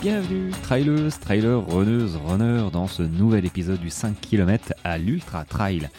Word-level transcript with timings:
Bienvenue, 0.00 0.50
trailers, 0.62 1.20
trailers, 1.20 1.62
runneuses, 1.68 2.16
runners, 2.16 2.70
dans 2.72 2.86
ce 2.86 3.02
nouvel 3.02 3.44
épisode 3.44 3.80
du 3.80 3.90
5 3.90 4.18
km 4.18 4.72
à 4.82 4.96
l'Ultra 4.96 5.44
Trail. 5.44 5.90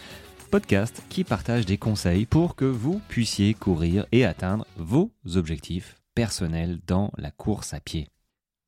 Podcast 0.50 1.04
qui 1.08 1.24
partage 1.24 1.68
des 1.68 1.78
conseils 1.78 2.26
pour 2.26 2.56
que 2.56 2.66
vous 2.66 3.00
puissiez 3.10 3.54
courir 3.54 4.08
et 4.12 4.26
atteindre 4.26 4.66
vos 4.76 5.12
objectifs 5.36 5.98
personnels 6.16 6.80
dans 6.88 7.12
la 7.16 7.30
course 7.30 7.76
à 7.76 7.80
pied. 7.80 8.08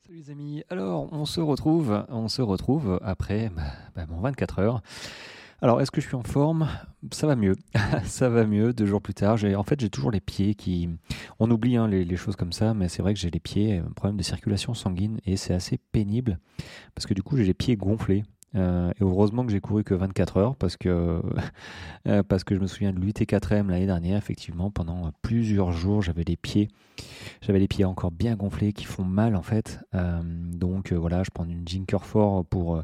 Salut 0.05 0.19
les 0.19 0.29
amis, 0.29 0.63
alors 0.69 1.11
on 1.11 1.25
se 1.25 1.41
retrouve, 1.41 2.05
on 2.09 2.27
se 2.27 2.43
retrouve 2.43 2.99
après 3.01 3.49
bah, 3.49 3.63
bah, 3.95 4.05
mon 4.07 4.21
24 4.21 4.59
heures. 4.59 4.81
Alors, 5.61 5.81
est-ce 5.81 5.91
que 5.91 6.01
je 6.01 6.07
suis 6.07 6.15
en 6.15 6.23
forme? 6.23 6.67
Ça 7.11 7.27
va 7.27 7.35
mieux. 7.35 7.55
ça 8.03 8.29
va 8.29 8.45
mieux 8.45 8.73
deux 8.73 8.85
jours 8.85 9.01
plus 9.01 9.13
tard. 9.13 9.37
En 9.55 9.63
fait, 9.63 9.79
j'ai 9.79 9.89
toujours 9.89 10.11
les 10.11 10.19
pieds 10.19 10.55
qui. 10.55 10.89
On 11.39 11.49
oublie 11.51 11.77
hein, 11.77 11.87
les, 11.87 12.15
choses 12.17 12.35
comme 12.35 12.51
ça, 12.51 12.73
mais 12.73 12.89
c'est 12.89 13.01
vrai 13.01 13.13
que 13.13 13.19
j'ai 13.19 13.31
les 13.31 13.39
pieds, 13.39 13.77
un 13.77 13.91
problème 13.91 14.17
de 14.17 14.23
circulation 14.23 14.73
sanguine, 14.73 15.19
et 15.25 15.37
c'est 15.37 15.53
assez 15.53 15.79
pénible 15.91 16.39
parce 16.95 17.05
que 17.05 17.13
du 17.13 17.23
coup, 17.23 17.37
j'ai 17.37 17.45
les 17.45 17.53
pieds 17.53 17.75
gonflés. 17.75 18.23
Euh, 18.55 18.91
et 18.91 19.03
heureusement 19.03 19.45
que 19.45 19.51
j'ai 19.51 19.59
couru 19.59 19.83
que 19.83 19.93
24 19.93 20.37
heures 20.37 20.55
parce 20.55 20.77
que, 20.77 21.21
euh, 22.07 22.23
parce 22.23 22.43
que 22.43 22.55
je 22.55 22.59
me 22.59 22.67
souviens 22.67 22.93
de 22.93 22.99
l'UT4M 22.99 23.69
l'année 23.69 23.85
dernière, 23.85 24.17
effectivement, 24.17 24.69
pendant 24.69 25.11
plusieurs 25.21 25.71
jours, 25.71 26.01
j'avais 26.01 26.23
les 26.23 26.37
pieds, 26.37 26.69
j'avais 27.41 27.59
les 27.59 27.67
pieds 27.67 27.85
encore 27.85 28.11
bien 28.11 28.35
gonflés 28.35 28.73
qui 28.73 28.85
font 28.85 29.03
mal 29.03 29.35
en 29.35 29.41
fait. 29.41 29.79
Euh, 29.95 30.21
donc 30.23 30.93
voilà, 30.93 31.23
je 31.23 31.31
prends 31.31 31.45
une 31.45 31.67
Jinker 31.67 32.05
Fort 32.05 32.45
pour, 32.45 32.81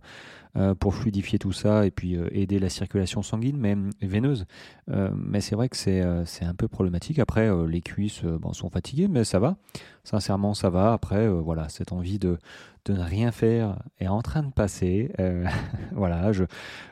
pour 0.79 0.95
fluidifier 0.95 1.37
tout 1.37 1.51
ça 1.51 1.85
et 1.85 1.91
puis 1.91 2.17
aider 2.31 2.59
la 2.59 2.69
circulation 2.69 3.21
sanguine, 3.21 3.57
mais 3.57 3.75
veineuse. 4.01 4.45
mais 4.87 5.41
c'est 5.41 5.55
vrai 5.55 5.69
que 5.69 5.77
c'est 5.77 6.01
un 6.01 6.55
peu 6.55 6.67
problématique. 6.67 7.19
Après, 7.19 7.49
les 7.67 7.81
cuisses 7.81 8.23
sont 8.53 8.69
fatiguées, 8.69 9.07
mais 9.07 9.23
ça 9.23 9.39
va. 9.39 9.57
Sincèrement, 10.03 10.53
ça 10.53 10.69
va. 10.69 10.93
Après, 10.93 11.29
voilà, 11.29 11.69
cette 11.69 11.91
envie 11.91 12.19
de, 12.19 12.39
de 12.85 12.93
ne 12.93 13.01
rien 13.01 13.31
faire 13.31 13.81
est 13.99 14.07
en 14.07 14.21
train 14.21 14.43
de 14.43 14.51
passer. 14.51 15.11
Euh, 15.19 15.45
voilà, 15.91 16.31
je 16.31 16.45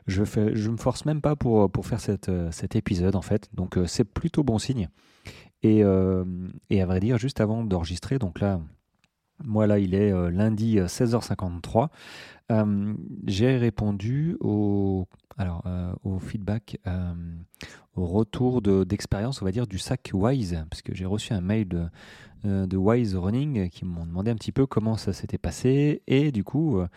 je 0.07 0.69
me 0.69 0.77
force 0.77 1.05
même 1.05 1.21
pas 1.21 1.35
pour 1.35 1.85
faire 1.85 1.99
euh, 2.29 2.51
cet 2.51 2.75
épisode 2.75 3.15
en 3.15 3.21
fait, 3.21 3.49
donc 3.53 3.77
euh, 3.77 3.85
c'est 3.85 4.03
plutôt 4.03 4.43
bon 4.43 4.59
signe. 4.59 4.89
Et, 5.63 5.79
et 6.69 6.81
à 6.81 6.85
vrai 6.85 6.99
dire, 6.99 7.17
juste 7.17 7.41
avant 7.41 7.63
d'enregistrer, 7.63 8.19
donc 8.19 8.39
là, 8.39 8.61
moi 9.43 9.65
là, 9.65 9.79
il 9.79 9.95
est 9.95 10.11
lundi 10.29 10.77
16h53. 10.77 11.89
j'ai 13.25 13.57
répondu 13.57 14.37
au, 14.39 15.07
alors, 15.37 15.63
au 16.03 16.19
feedback, 16.19 16.79
au 17.95 18.05
retour 18.05 18.61
d'expérience, 18.61 19.41
on 19.41 19.45
va 19.45 19.51
dire, 19.51 19.67
du 19.67 19.77
sac 19.77 20.09
Wise, 20.13 20.63
parce 20.69 20.81
que 20.81 20.93
j'ai 20.95 21.05
reçu 21.05 21.33
un 21.33 21.41
mail 21.41 21.67
de, 21.67 21.85
euh, 22.45 22.67
de 22.67 22.77
Wise 22.77 23.15
Running 23.15 23.67
qui 23.69 23.83
m'ont 23.83 24.05
demandé 24.05 24.29
un 24.29 24.35
petit 24.35 24.51
peu 24.51 24.67
comment 24.67 24.95
ça 24.95 25.11
s'était 25.11 25.39
passé. 25.39 26.03
Et 26.07 26.31
du 26.31 26.43
coup 26.43 26.77
euh, 26.79 26.87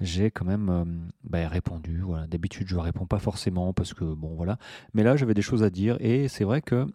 j'ai 0.00 0.30
quand 0.30 0.46
même 0.46 0.68
euh, 0.70 0.84
bah, 1.24 1.48
répondu. 1.48 2.02
D'habitude 2.28 2.66
je 2.68 2.76
réponds 2.76 3.06
pas 3.06 3.18
forcément 3.18 3.72
parce 3.72 3.92
que 3.92 4.04
bon 4.04 4.34
voilà, 4.34 4.58
mais 4.94 5.02
là 5.02 5.16
j'avais 5.16 5.34
des 5.34 5.42
choses 5.42 5.62
à 5.62 5.70
dire. 5.70 5.96
Et 6.00 6.28
c'est 6.28 6.44
vrai 6.44 6.62
que 6.62 6.86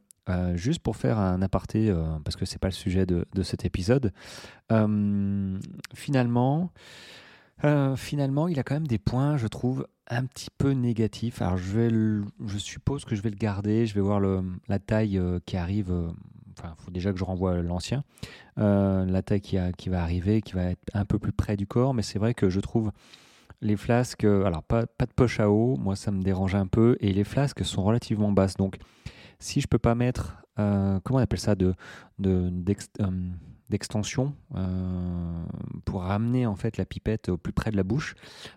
juste 0.53 0.79
pour 0.79 0.95
faire 0.95 1.19
un 1.19 1.41
aparté, 1.41 1.93
parce 2.23 2.37
que 2.37 2.45
c'est 2.45 2.59
pas 2.59 2.69
le 2.69 2.73
sujet 2.73 3.05
de, 3.05 3.25
cet 3.43 3.65
épisode, 3.65 4.13
finalement, 5.93 6.71
finalement, 7.97 8.47
il 8.47 8.57
a 8.57 8.63
quand 8.63 8.75
même 8.75 8.87
des 8.87 8.99
points, 8.99 9.35
je 9.35 9.47
trouve, 9.47 9.85
un 10.11 10.25
petit 10.25 10.49
peu 10.55 10.71
négatifs. 10.71 11.41
Alors, 11.41 11.57
je, 11.57 11.77
vais 11.77 12.25
je 12.45 12.57
suppose 12.57 13.05
que 13.05 13.15
je 13.15 13.21
vais 13.21 13.31
le 13.31 13.37
garder, 13.37 13.85
je 13.85 13.95
vais 13.95 14.01
voir 14.01 14.19
le, 14.19 14.43
la 14.67 14.77
taille 14.77 15.19
qui 15.45 15.57
arrive 15.57 15.91
Enfin, 16.57 16.75
il 16.77 16.83
faut 16.83 16.91
déjà 16.91 17.11
que 17.11 17.19
je 17.19 17.23
renvoie 17.23 17.61
l'ancien. 17.61 18.03
Euh, 18.57 19.05
la 19.05 19.21
taille 19.21 19.41
qui, 19.41 19.89
va 19.89 20.01
arriver, 20.01 20.41
qui 20.41 20.53
va 20.53 20.63
être 20.65 20.81
un 20.93 21.05
peu 21.05 21.19
plus 21.19 21.31
près 21.31 21.57
du 21.57 21.67
corps, 21.67 21.93
mais 21.93 22.01
c'est 22.01 22.19
vrai 22.19 22.33
que 22.33 22.49
je 22.49 22.59
trouve 22.59 22.91
les 23.61 23.77
flasques, 23.77 24.23
alors 24.23 24.63
pas, 24.63 24.83
de 24.83 25.13
poche 25.15 25.39
à 25.39 25.49
eau, 25.49 25.75
moi 25.77 25.95
ça 25.95 26.11
me 26.11 26.21
dérange 26.21 26.55
un 26.55 26.65
peu, 26.65 26.97
et 26.99 27.13
les 27.13 27.23
flasques 27.23 27.63
sont 27.63 27.83
relativement 27.83 28.31
basses. 28.31 28.57
Donc, 28.57 28.77
si 29.39 29.61
je 29.61 29.67
peux 29.67 29.79
pas 29.79 29.95
mettre, 29.95 30.43
euh, 30.59 30.99
comment 31.03 31.19
on 31.19 31.21
appelle 31.21 31.39
ça, 31.39 31.55
de, 31.55 31.73
de 32.19 32.49
euh, 33.71 33.71
d'extension 33.71 34.35
pour 35.85 36.01
ramener 36.03 36.45
en 36.45 36.55
fait 36.55 36.77
la 36.77 36.85
pipette 36.85 37.29
au 37.29 37.37
plus 37.37 37.53
près 37.53 37.71
de 37.71 37.77
la 37.77 37.83
bouche 37.83 38.15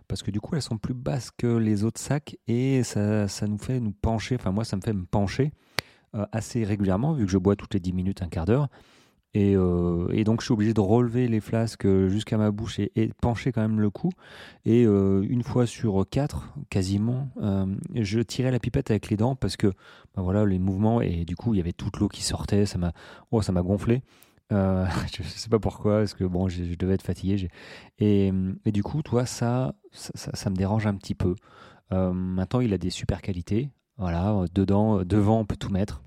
parce 0.08 0.22
que 0.22 0.30
du 0.30 0.40
coup 0.40 0.54
elles 0.56 0.62
sont 0.62 0.78
plus 0.78 0.94
basses 0.94 1.30
que 1.30 1.46
les 1.46 1.84
autres 1.84 2.00
sacs 2.00 2.36
et 2.48 2.82
ça, 2.82 3.28
ça 3.28 3.46
nous 3.46 3.58
fait 3.58 3.80
nous 3.80 3.92
pencher 3.92 4.34
enfin 4.34 4.50
moi 4.50 4.64
ça 4.64 4.76
me 4.76 4.82
fait 4.82 4.92
me 4.92 5.04
pencher 5.04 5.52
euh, 6.14 6.26
assez 6.30 6.62
régulièrement, 6.62 7.12
vu 7.12 7.24
que 7.24 7.30
je 7.30 7.38
bois 7.38 7.56
toutes 7.56 7.74
les 7.74 7.80
10 7.80 7.92
minutes, 7.92 8.22
un 8.22 8.28
quart 8.28 8.44
d'heure. 8.44 8.68
Et, 9.36 9.56
euh, 9.56 10.06
et, 10.12 10.22
donc 10.22 10.40
je 10.40 10.44
suis 10.44 10.52
obligé 10.52 10.72
de 10.72 10.80
relever 10.80 11.26
les 11.26 11.40
flasques 11.40 11.88
jusqu'à 12.06 12.38
ma 12.38 12.52
bouche 12.52 12.78
et, 12.78 13.10
pencher 13.20 13.50
quand 13.50 13.62
même 13.62 13.80
le 13.80 13.90
cou. 13.90 14.10
Et 14.64 14.86
euh, 14.86 15.26
une 15.28 15.42
fois 15.42 15.66
sur 15.66 16.06
quatre, 16.08 16.54
quasiment, 16.70 17.30
je 17.94 18.20
tirais 18.20 18.52
la 18.52 18.60
pipette 18.60 18.92
avec 18.92 19.10
les 19.10 19.16
dents 19.16 19.34
parce 19.34 19.56
que 19.56 19.72
ben 20.14 20.22
voilà 20.22 20.46
les 20.46 20.60
mouvements 20.60 21.00
et 21.00 21.24
du 21.24 21.34
coup 21.34 21.52
il 21.52 21.56
y 21.56 21.60
avait 21.60 21.72
toute 21.72 21.96
l'eau 21.96 22.06
qui 22.06 22.22
sortait. 22.22 22.64
Ça 22.64 22.78
m'a, 22.78 22.92
oh, 23.32 23.42
ça 23.42 23.50
m'a 23.50 23.62
gonflé. 23.62 24.02
je 25.12 25.22
ne 25.22 25.28
sais 25.28 25.48
pas 25.48 25.58
pourquoi, 25.58 25.98
parce 25.98 26.14
que 26.14 26.24
bon, 26.24 26.48
je, 26.48 26.74
devais 26.76 26.94
être 26.94 27.02
fatigué. 27.02 27.48
Et, 27.98 28.32
et, 28.64 28.72
du 28.72 28.82
coup, 28.82 29.02
toi, 29.02 29.26
ça 29.26 29.74
ça, 29.92 30.30
ça, 30.34 30.50
me 30.50 30.56
dérange 30.56 30.86
un 30.86 30.94
petit 30.94 31.14
peu. 31.14 31.34
maintenant, 31.90 32.60
il 32.60 32.72
a 32.72 32.78
des 32.78 32.90
super 32.90 33.22
qualités. 33.22 33.70
Voilà, 33.96 34.44
dedans, 34.52 35.04
devant, 35.04 35.40
on 35.40 35.44
peut 35.44 35.56
tout 35.56 35.70
mettre 35.70 36.02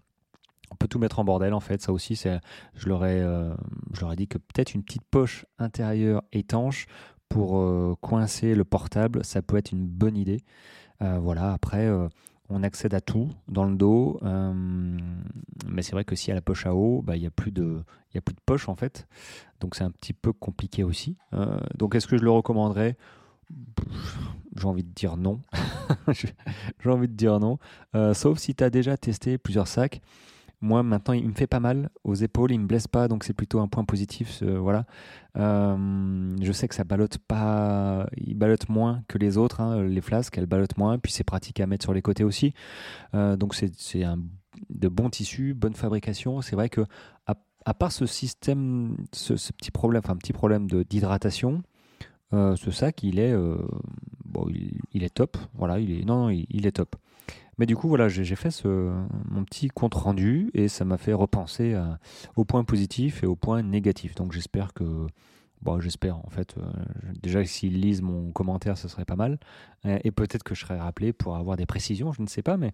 on 0.72 0.76
peut 0.76 0.88
tout 0.88 1.00
mettre 1.00 1.20
en 1.20 1.24
bordel 1.24 1.54
en 1.54 1.60
fait. 1.60 1.82
Ça 1.82 1.92
aussi, 1.92 2.16
je 2.16 2.90
leur 2.90 3.06
ai, 3.06 3.22
euh, 3.22 3.54
je 3.94 4.02
leur 4.02 4.14
ai 4.14 4.16
dit 4.16 4.28
que 4.28 4.38
peut-être 4.38 4.74
une 4.74 4.84
petite 4.84 5.06
poche 5.10 5.46
intérieure 5.58 6.24
étanche 6.32 6.88
pour 7.30 7.58
euh, 7.58 7.96
coincer 8.02 8.56
le 8.56 8.64
portable, 8.64 9.24
ça 9.26 9.42
peut 9.42 9.58
être 9.58 9.72
une 9.72 9.88
bonne 9.88 10.18
idée. 10.18 10.42
Euh, 11.02 11.20
voilà. 11.20 11.54
Après, 11.54 11.90
on 12.50 12.64
accède 12.64 12.94
à 12.94 13.02
tout 13.02 13.30
dans 13.48 13.66
le 13.66 13.76
dos, 13.76 14.20
mais 15.68 15.82
c'est 15.82 15.92
vrai 15.92 16.06
que 16.06 16.16
si 16.16 16.32
à 16.32 16.36
la 16.36 16.42
poche 16.42 16.66
à 16.66 16.74
eau, 16.74 17.02
bah, 17.02 17.16
il 17.16 17.22
n'y 17.22 17.28
a 17.28 17.32
plus 17.32 17.52
de, 17.52 17.84
a 18.16 18.22
plus 18.22 18.34
de 18.34 18.42
poche 18.46 18.70
en 18.70 18.76
fait. 18.76 19.08
Donc 19.60 19.76
c'est 19.76 19.84
un 19.84 19.92
petit 19.92 20.14
peu 20.14 20.34
compliqué 20.34 20.84
aussi. 20.84 21.18
donc 21.76 21.96
est-ce 21.96 22.08
que 22.08 22.18
je 22.18 22.24
le 22.24 22.32
recommanderais? 22.32 22.98
J'ai 24.56 24.66
envie 24.66 24.84
de 24.84 24.94
dire 24.94 25.18
non. 25.18 25.42
J'ai 26.12 26.90
envie 26.90 27.08
de 27.08 27.14
dire 27.14 27.40
non. 27.40 27.60
sauf 28.14 28.40
si 28.40 28.56
tu 28.56 28.64
as 28.64 28.70
déjà 28.70 28.98
testé 28.98 29.38
plusieurs 29.38 29.68
sacs. 29.68 30.02
Moi, 30.62 30.82
maintenant, 30.82 31.14
il 31.14 31.28
me 31.28 31.34
fait 31.34 31.48
pas 31.48 31.60
mal 31.60 31.90
aux 32.04 32.16
épaules, 32.16 32.52
il 32.52 32.60
me 32.60 32.66
blesse 32.66 32.88
pas, 32.88 33.08
donc 33.08 33.24
c'est 33.24 33.34
plutôt 33.34 33.60
un 33.60 33.68
point 33.68 33.86
positif. 33.86 34.42
voilà. 34.42 34.86
Euh, 35.38 36.36
je 36.42 36.52
sais 36.52 36.68
que 36.68 36.74
ça 36.74 36.84
ballotte 36.84 37.20
pas, 37.20 38.08
il 38.18 38.36
ballotte 38.36 38.70
moins 38.70 39.04
que 39.08 39.20
les 39.20 39.38
autres, 39.38 39.62
hein, 39.62 39.84
les 39.84 40.02
flasques, 40.02 40.38
elles 40.38 40.48
ballottent 40.48 40.78
moins, 40.78 40.98
puis 40.98 41.12
c'est 41.12 41.24
pratique 41.24 41.60
à 41.60 41.68
mettre 41.68 41.84
sur 41.84 41.94
les 41.94 42.02
côtés 42.02 42.24
aussi. 42.24 42.54
Euh, 43.14 43.36
donc 43.36 43.54
c'est 43.56 44.04
un 44.04 44.18
de 44.72 44.88
bon 44.88 45.10
tissu, 45.10 45.54
bonne 45.54 45.76
fabrication. 45.76 46.42
C'est 46.42 46.56
vrai 46.56 46.70
que 46.70 46.82
à, 47.28 47.74
part 47.74 47.92
ce 47.92 48.06
système, 48.06 48.96
ce, 49.12 49.34
petit 49.52 49.72
problème, 49.72 50.02
enfin 50.04 50.16
petit 50.16 50.34
problème 50.34 50.68
d'hydratation, 50.68 51.62
euh, 52.34 52.56
ce 52.56 52.72
sac, 52.72 53.04
il 53.04 53.20
est, 53.20 53.36
bon, 54.24 54.48
il, 54.94 55.04
est 55.04 55.14
top. 55.14 55.38
Voilà, 55.54 55.80
il 55.80 56.00
est, 56.00 56.06
non, 56.06 56.30
il 56.30 56.66
est 56.66 56.72
top. 56.72 56.96
Mais 57.58 57.66
du 57.66 57.76
coup, 57.76 57.88
voilà, 57.88 58.08
j'ai 58.08 58.36
fait 58.36 58.52
ce, 58.52 58.68
mon 59.30 59.44
petit 59.44 59.68
compte 59.70 59.96
rendu 59.96 60.52
et 60.54 60.68
ça 60.68 60.86
m'a 60.86 60.98
fait 60.98 61.14
repenser 61.14 61.76
aux 62.36 62.46
points 62.46 62.64
positifs 62.64 63.24
et 63.24 63.26
aux 63.26 63.36
points 63.36 63.64
négatifs. 63.64 64.14
Donc 64.14 64.32
j'espère 64.32 64.74
que, 64.74 65.08
bon, 65.62 65.80
j'espère 65.80 66.18
en 66.18 66.30
fait, 66.30 66.56
euh, 66.58 66.62
déjà 67.22 67.44
s'ils 67.46 67.82
lisent 67.82 68.04
mon 68.04 68.32
commentaire, 68.32 68.78
ce 68.78 68.88
serait 68.88 69.06
pas 69.06 69.16
mal. 69.16 69.40
Et 69.86 70.12
peut-être 70.12 70.44
que 70.44 70.54
je 70.54 70.62
serai 70.62 70.78
rappelé 70.78 71.14
pour 71.14 71.36
avoir 71.36 71.58
des 71.58 71.66
précisions, 71.66 72.12
je 72.12 72.22
ne 72.22 72.28
sais 72.28 72.44
pas, 72.44 72.58
mais 72.58 72.74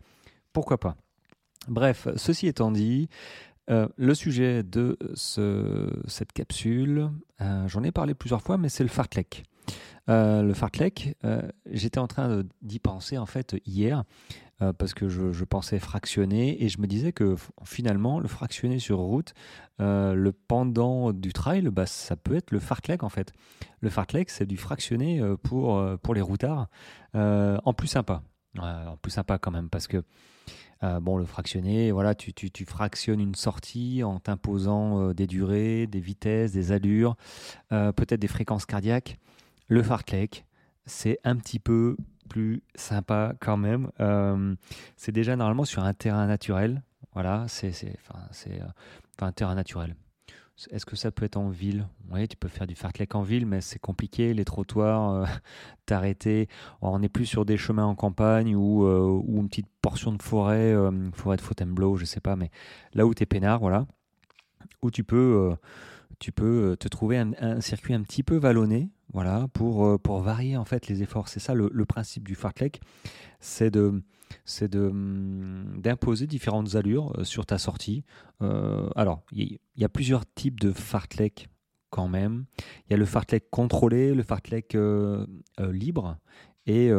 pourquoi 0.51 0.79
pas. 0.79 0.97
Bref, 1.67 2.09
ceci 2.17 2.47
étant 2.47 2.71
dit, 2.71 3.07
euh, 3.69 3.87
le 3.95 4.13
sujet 4.13 4.63
de 4.63 4.97
ce, 5.13 5.89
cette 6.07 6.33
capsule, 6.33 7.09
euh, 7.41 7.67
j'en 7.67 7.83
ai 7.83 7.91
parlé 7.91 8.13
plusieurs 8.13 8.41
fois, 8.41 8.57
mais 8.57 8.69
c'est 8.69 8.83
le 8.83 8.89
fartlek. 8.89 9.43
Le 10.07 10.53
fartlek, 10.53 11.15
j'étais 11.71 11.99
en 11.99 12.07
train 12.07 12.43
d'y 12.61 12.79
penser 12.79 13.17
en 13.17 13.25
fait 13.25 13.55
hier 13.65 14.03
euh, 14.63 14.71
parce 14.71 14.93
que 14.93 15.09
je, 15.09 15.43
pensais 15.43 15.79
fractionner 15.79 16.63
et 16.63 16.69
je 16.69 16.79
me 16.79 16.87
disais 16.87 17.11
que 17.11 17.35
finalement 17.63 18.19
le 18.19 18.27
fractionner 18.27 18.79
sur 18.79 18.99
route, 18.99 19.33
euh, 19.81 20.13
le 20.13 20.31
pendant 20.31 21.11
du 21.11 21.33
trail, 21.33 21.63
bah, 21.63 21.85
ça 21.85 22.15
peut 22.15 22.35
être 22.35 22.51
le 22.51 22.59
fartlek 22.59 23.03
en 23.03 23.09
fait. 23.09 23.33
Le 23.81 23.89
fartlek 23.89 24.29
c'est 24.29 24.45
du 24.45 24.57
fractionné 24.57 25.19
euh, 25.19 25.35
pour, 25.35 25.83
pour 26.01 26.13
les 26.13 26.21
routards, 26.21 26.67
en 27.13 27.73
plus 27.73 27.87
sympa. 27.87 28.23
en 28.57 28.97
plus 29.01 29.11
sympa 29.11 29.37
quand 29.37 29.51
même 29.51 29.69
parce 29.69 29.87
que 29.87 30.03
bon, 31.01 31.17
le 31.17 31.25
fractionné, 31.25 31.91
voilà, 31.91 32.13
tu, 32.13 32.33
tu 32.33 32.65
fractionnes 32.65 33.21
une 33.21 33.35
sortie 33.35 34.03
en 34.03 34.19
t'imposant 34.19 35.13
des 35.13 35.27
durées, 35.27 35.87
des 35.87 36.01
vitesses, 36.01 36.51
des 36.51 36.71
allures, 36.71 37.15
peut-être 37.69 38.19
des 38.19 38.27
fréquences 38.27 38.65
cardiaques. 38.65 39.17
Le 39.67 39.81
fartlek, 39.81 40.45
c'est 40.85 41.19
un 41.23 41.35
petit 41.35 41.59
peu 41.59 41.95
plus 42.29 42.63
sympa 42.75 43.33
quand 43.39 43.57
même. 43.57 43.91
Euh, 43.99 44.55
c'est 44.97 45.11
déjà 45.11 45.35
normalement 45.35 45.65
sur 45.65 45.83
un 45.83 45.93
terrain 45.93 46.27
naturel. 46.27 46.83
Voilà, 47.13 47.45
c'est 47.47 47.69
enfin, 47.69 48.19
euh, 48.47 48.67
un 49.21 49.31
terrain 49.31 49.55
naturel. 49.55 49.95
est-ce 50.71 50.85
que 50.85 50.95
ça 50.95 51.11
peut 51.11 51.25
être 51.25 51.37
en 51.37 51.49
ville? 51.49 51.87
Oui, 52.11 52.27
tu 52.27 52.35
peux 52.35 52.47
faire 52.47 52.65
du 52.65 52.75
fartlek 52.75 53.13
en 53.15 53.21
ville, 53.21 53.45
mais 53.45 53.61
c'est 53.61 53.79
compliqué. 53.79 54.33
Les 54.33 54.45
trottoirs, 54.45 55.27
t'arrêter. 55.85 56.49
On 56.81 56.99
n'est 56.99 57.09
plus 57.09 57.25
sur 57.25 57.45
des 57.45 57.57
chemins 57.57 57.85
en 57.85 57.95
campagne 57.95 58.55
ou, 58.55 58.85
une 58.85 59.47
petite 59.47 59.69
portion 59.81 60.11
de 60.11 60.21
forêt, 60.21 60.73
forêt 61.13 61.37
de 61.37 61.41
Fontainebleau, 61.41 61.97
je 61.97 62.05
sais 62.05 62.19
pas, 62.19 62.35
mais 62.35 62.49
là 62.93 63.05
où 63.05 63.13
tu 63.13 63.23
es 63.23 63.25
peinard, 63.25 63.59
voilà, 63.59 63.85
où 64.81 64.89
tu 64.89 65.03
peux, 65.03 65.55
tu 66.19 66.31
peux 66.31 66.75
te 66.79 66.87
trouver 66.87 67.17
un, 67.19 67.61
circuit 67.61 67.93
un 67.93 68.01
petit 68.01 68.23
peu 68.23 68.37
vallonné, 68.37 68.89
voilà, 69.13 69.47
pour, 69.53 69.99
pour 70.01 70.19
varier 70.19 70.57
en 70.57 70.65
fait 70.65 70.87
les 70.87 71.03
efforts. 71.03 71.27
C'est 71.29 71.39
ça 71.39 71.53
le, 71.53 71.85
principe 71.85 72.27
du 72.27 72.35
fartlek, 72.35 72.81
c'est 73.39 73.71
de 73.71 74.01
c'est 74.45 74.75
hum, 74.75 75.65
d'imposer 75.77 76.27
différentes 76.27 76.75
allures 76.75 77.13
euh, 77.17 77.23
sur 77.23 77.45
ta 77.45 77.57
sortie. 77.57 78.03
Euh, 78.41 78.89
alors, 78.95 79.21
il 79.31 79.59
y, 79.75 79.83
a 79.83 79.89
plusieurs 79.89 80.25
types 80.25 80.59
de 80.59 80.71
fartlek 80.71 81.49
quand 81.89 82.07
même. 82.07 82.45
Il 82.87 82.91
y 82.91 82.93
a 82.93 82.97
le 82.97 83.05
fartlek 83.05 83.49
contrôlé, 83.49 84.13
le 84.13 84.23
fartlek 84.23 84.75
euh, 84.75 85.25
libre, 85.59 86.17
et 86.65 86.91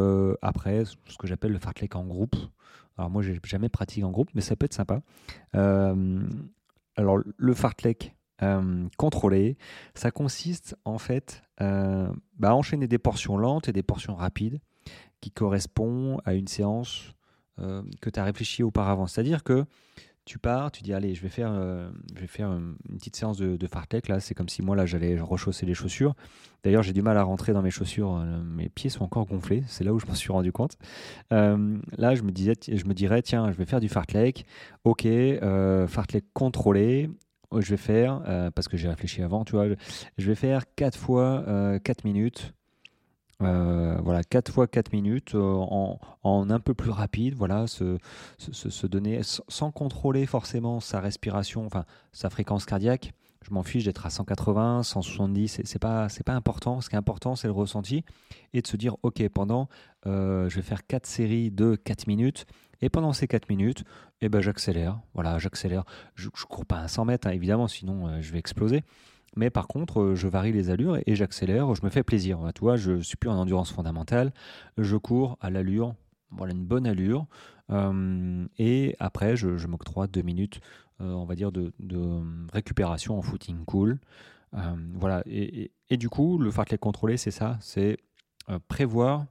après, 0.43 0.83
ce 0.85 1.17
que 1.17 1.25
j'appelle 1.25 1.51
le 1.51 1.57
fartlek 1.57 1.95
en 1.95 2.05
groupe. 2.05 2.35
Alors 2.97 3.09
moi, 3.09 3.23
j'ai 3.23 3.39
jamais 3.45 3.67
pratiqué 3.67 4.03
en 4.03 4.11
groupe, 4.11 4.29
mais 4.35 4.41
ça 4.41 4.55
peut 4.55 4.65
être 4.65 4.75
sympa. 4.75 5.01
alors, 5.53 7.19
le 7.37 7.53
fartlek 7.55 8.15
contrôlé, 8.97 9.57
ça 9.93 10.11
consiste 10.11 10.75
en 10.85 10.97
fait 10.97 11.43
bah, 11.59 12.11
à 12.43 12.53
enchaîner 12.53 12.87
des 12.87 12.99
portions 12.99 13.37
lentes 13.37 13.69
et 13.69 13.71
des 13.71 13.83
portions 13.83 14.15
rapides 14.15 14.59
qui 15.21 15.31
correspondent 15.31 16.21
à 16.25 16.33
une 16.33 16.47
séance 16.47 17.15
euh, 17.59 17.81
que 18.01 18.09
tu 18.09 18.19
as 18.19 18.23
réfléchi 18.23 18.63
auparavant. 18.63 19.07
C'est-à-dire 19.07 19.43
que 19.43 19.65
tu 20.25 20.39
pars, 20.39 20.71
tu 20.71 20.83
dis 20.83 20.93
allez, 20.93 21.15
je 21.15 21.21
vais 21.21 21.29
faire, 21.29 21.51
euh, 21.51 21.89
je 22.13 22.21
vais 22.21 22.27
faire 22.27 22.51
une 22.51 22.75
petite 22.97 23.15
séance 23.15 23.37
de, 23.37 23.55
de 23.55 23.67
fartlek. 23.67 24.07
Là, 24.07 24.19
c'est 24.19 24.33
comme 24.33 24.49
si 24.49 24.61
moi 24.61 24.75
là 24.75 24.85
j'allais 24.85 25.19
rechausser 25.19 25.65
les 25.65 25.73
chaussures. 25.73 26.15
D'ailleurs, 26.63 26.83
j'ai 26.83 26.93
du 26.93 27.01
mal 27.01 27.17
à 27.17 27.23
rentrer 27.23 27.53
dans 27.53 27.61
mes 27.61 27.71
chaussures. 27.71 28.17
Euh, 28.17 28.43
mes 28.43 28.69
pieds 28.69 28.89
sont 28.89 29.03
encore 29.03 29.25
gonflés. 29.25 29.63
C'est 29.67 29.83
là 29.83 29.93
où 29.93 29.99
je 29.99 30.05
m'en 30.05 30.15
suis 30.15 30.31
rendu 30.31 30.51
compte. 30.51 30.77
là, 31.31 32.15
je 32.15 32.23
me 32.23 32.31
disais, 32.31 32.53
je 32.67 32.85
me 32.85 32.93
dirais 32.93 33.21
tiens, 33.21 33.51
je 33.51 33.57
vais 33.57 33.65
faire 33.65 33.79
du 33.79 33.89
fartlek. 33.89 34.45
Ok, 34.83 35.07
fartlek 35.87 36.25
contrôlé. 36.33 37.09
Je 37.51 37.69
vais 37.69 37.77
faire 37.77 38.21
parce 38.55 38.67
que 38.67 38.77
j'ai 38.77 38.87
réfléchi 38.87 39.21
avant, 39.21 39.45
tu 39.45 39.53
vois. 39.53 39.67
Je 40.17 40.27
vais 40.27 40.35
faire 40.35 40.63
4 40.75 40.97
fois 40.97 41.79
4 41.83 42.03
minutes 42.05 42.53
euh, 43.41 43.97
voilà, 44.01 44.23
4 44.23 44.51
fois 44.51 44.67
4 44.67 44.93
minutes 44.93 45.35
euh, 45.35 45.41
en, 46.23 46.49
un 46.49 46.59
peu 46.59 46.73
plus 46.73 46.91
rapide, 46.91 47.35
voilà, 47.35 47.67
se, 47.67 47.97
se, 48.37 48.87
donner 48.87 49.21
sans 49.23 49.71
contrôler 49.71 50.25
forcément 50.25 50.79
sa 50.79 51.01
respiration, 51.01 51.65
enfin 51.65 51.85
sa 52.13 52.29
fréquence 52.29 52.65
cardiaque. 52.65 53.13
Je 53.47 53.53
m'en 53.53 53.61
fiche 53.61 53.83
d'être 53.83 54.07
à 54.07 54.09
180, 54.09 54.81
170, 54.81 55.61
c'est 55.65 55.77
pas 55.77 56.07
pas 56.25 56.33
important. 56.33 56.81
Ce 56.81 56.89
qui 56.89 56.95
est 56.95 56.97
important, 56.97 57.35
c'est 57.35 57.47
le 57.47 57.53
ressenti 57.53 58.03
et 58.53 58.61
de 58.63 58.67
se 58.67 58.75
dire 58.75 58.95
ok, 59.03 59.27
pendant 59.29 59.69
euh, 60.07 60.49
je 60.49 60.55
vais 60.55 60.63
faire 60.63 60.87
4 60.87 61.05
séries 61.05 61.51
de 61.51 61.75
4 61.75 62.07
minutes 62.07 62.47
et 62.81 62.89
pendant 62.89 63.13
ces 63.13 63.27
4 63.27 63.47
minutes, 63.49 63.83
eh 64.21 64.29
ben 64.29 64.41
j'accélère. 64.41 64.99
Voilà, 65.13 65.37
j'accélère. 65.37 65.83
Je, 66.15 66.27
ne 66.27 66.45
cours 66.49 66.65
pas 66.65 66.79
à 66.79 66.87
100 66.87 67.05
mètres 67.05 67.27
hein, 67.27 67.31
évidemment, 67.31 67.67
sinon 67.67 68.19
je 68.19 68.31
vais 68.31 68.39
exploser. 68.39 68.83
Mais 69.35 69.51
par 69.51 69.67
contre, 69.67 70.01
euh, 70.01 70.15
je 70.15 70.27
varie 70.27 70.51
les 70.51 70.71
allures 70.71 70.97
et 71.05 71.15
j'accélère, 71.15 71.75
je 71.75 71.83
me 71.83 71.91
fais 71.91 72.01
plaisir. 72.01 72.39
Tu 72.55 72.61
vois, 72.61 72.77
je 72.77 72.99
suis 73.01 73.17
plus 73.17 73.29
en 73.29 73.37
endurance 73.37 73.71
fondamentale, 73.71 74.33
je 74.79 74.97
cours 74.97 75.37
à 75.39 75.51
l'allure, 75.51 75.93
voilà 76.31 76.53
une 76.53 76.65
bonne 76.65 76.87
allure. 76.87 77.27
Euh, 77.71 78.45
et 78.57 78.95
après, 78.99 79.35
je, 79.35 79.67
m'octroie 79.67 80.07
deux 80.07 80.21
minutes, 80.21 80.59
euh, 80.59 80.84
on 80.99 81.25
va 81.25 81.35
dire, 81.35 81.51
de, 81.51 81.71
récupération 82.51 83.17
en 83.17 83.21
footing 83.21 83.65
cool. 83.65 83.99
voilà. 84.93 85.23
Et, 85.25 85.71
du 85.91 86.09
coup, 86.09 86.37
le 86.37 86.51
fartlek 86.51 86.79
contrôlé, 86.79 87.17
c'est 87.17 87.31
ça, 87.31 87.57
c'est 87.61 87.97
prévoir 88.67 89.25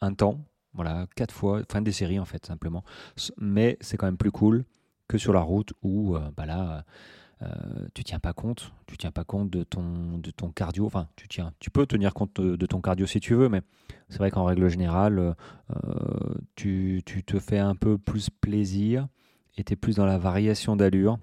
un 0.00 0.14
temps, 0.14 0.44
voilà, 0.74 1.06
quatre 1.16 1.34
fois, 1.34 1.62
fin 1.70 1.80
des 1.80 1.92
séries 1.92 2.18
en 2.18 2.24
fait, 2.24 2.44
simplement. 2.46 2.84
Mais 3.38 3.78
c'est 3.80 3.96
quand 3.96 4.06
même 4.06 4.18
plus 4.18 4.32
cool 4.32 4.64
que 5.08 5.18
sur 5.18 5.32
la 5.32 5.40
route 5.40 5.72
où, 5.82 6.16
bah 6.36 6.46
là 6.46 6.84
euh, 7.42 7.48
tu 7.92 8.02
tiens 8.02 8.18
pas 8.18 8.32
compte, 8.32 8.72
tu 8.86 8.96
tiens 8.96 9.10
pas 9.10 9.24
compte 9.24 9.50
de 9.50 9.62
ton, 9.62 10.18
de 10.18 10.30
ton 10.30 10.50
cardio. 10.50 10.86
Enfin, 10.86 11.08
tu 11.16 11.28
tiens, 11.28 11.52
tu 11.60 11.70
peux 11.70 11.86
tenir 11.86 12.14
compte 12.14 12.40
de, 12.40 12.66
ton 12.66 12.80
cardio 12.80 13.06
si 13.06 13.20
tu 13.20 13.34
veux, 13.34 13.48
mais 13.48 13.60
c'est 14.08 14.18
vrai 14.18 14.30
qu'en 14.30 14.44
règle 14.44 14.68
générale, 14.68 15.18
euh, 15.18 16.34
tu, 16.54 17.02
tu, 17.04 17.24
te 17.24 17.38
fais 17.38 17.58
un 17.58 17.74
peu 17.74 17.98
plus 17.98 18.30
plaisir 18.30 19.06
es 19.58 19.76
plus 19.76 19.96
dans 19.96 20.06
la 20.06 20.18
variation 20.18 20.76
d'allure 20.76 21.18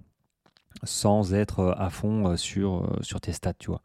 sans 0.83 1.33
être 1.33 1.75
à 1.77 1.89
fond 1.89 2.35
sur, 2.35 2.97
sur 3.01 3.21
tes 3.21 3.31
stats, 3.31 3.53
tu 3.53 3.67
vois. 3.67 3.83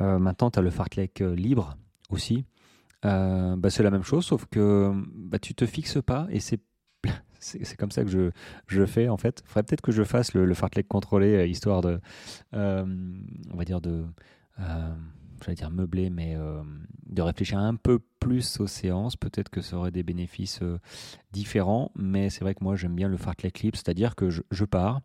Euh, 0.00 0.18
maintenant, 0.18 0.50
tu 0.50 0.58
as 0.58 0.62
le 0.62 0.70
fartlek 0.70 1.20
libre 1.20 1.76
aussi. 2.10 2.44
bah, 3.02 3.70
c'est 3.70 3.84
la 3.84 3.90
même 3.90 4.02
chose, 4.02 4.24
sauf 4.24 4.46
que 4.46 4.92
bah, 5.14 5.38
tu 5.38 5.54
te 5.54 5.66
fixes 5.66 6.02
pas 6.02 6.26
et 6.30 6.40
c'est 6.40 6.60
c'est 7.40 7.76
comme 7.76 7.90
ça 7.90 8.02
que 8.04 8.10
je, 8.10 8.30
je 8.66 8.86
fais 8.86 9.08
en 9.08 9.16
fait. 9.16 9.42
Il 9.44 9.48
faudrait 9.48 9.62
peut-être 9.64 9.82
que 9.82 9.92
je 9.92 10.02
fasse 10.02 10.34
le, 10.34 10.52
fartlek 10.54 10.88
contrôlé, 10.88 11.34
euh, 11.34 11.46
histoire 11.46 11.80
de, 11.80 12.00
euh, 12.54 12.84
on 13.52 13.56
va 13.56 13.64
dire 13.64 13.80
de, 13.80 14.04
euh, 14.60 14.94
j'allais 15.44 15.54
dire 15.54 15.70
meubler, 15.70 16.10
mais 16.10 16.36
de 17.06 17.22
réfléchir 17.22 17.58
un 17.58 17.74
peu 17.74 17.98
plus 18.20 18.60
aux 18.60 18.66
séances. 18.66 19.16
Peut-être 19.16 19.48
que 19.48 19.60
ça 19.60 19.76
aurait 19.76 19.90
des 19.90 20.02
bénéfices 20.02 20.60
différents, 21.32 21.90
mais 21.94 22.30
c'est 22.30 22.40
vrai 22.40 22.54
que 22.54 22.64
moi 22.64 22.76
j'aime 22.76 22.94
bien 22.94 23.08
le 23.08 23.16
fartlek 23.16 23.54
clip, 23.54 23.76
c'est-à-dire 23.76 24.14
que 24.14 24.30
je, 24.30 24.64
pars 24.64 25.00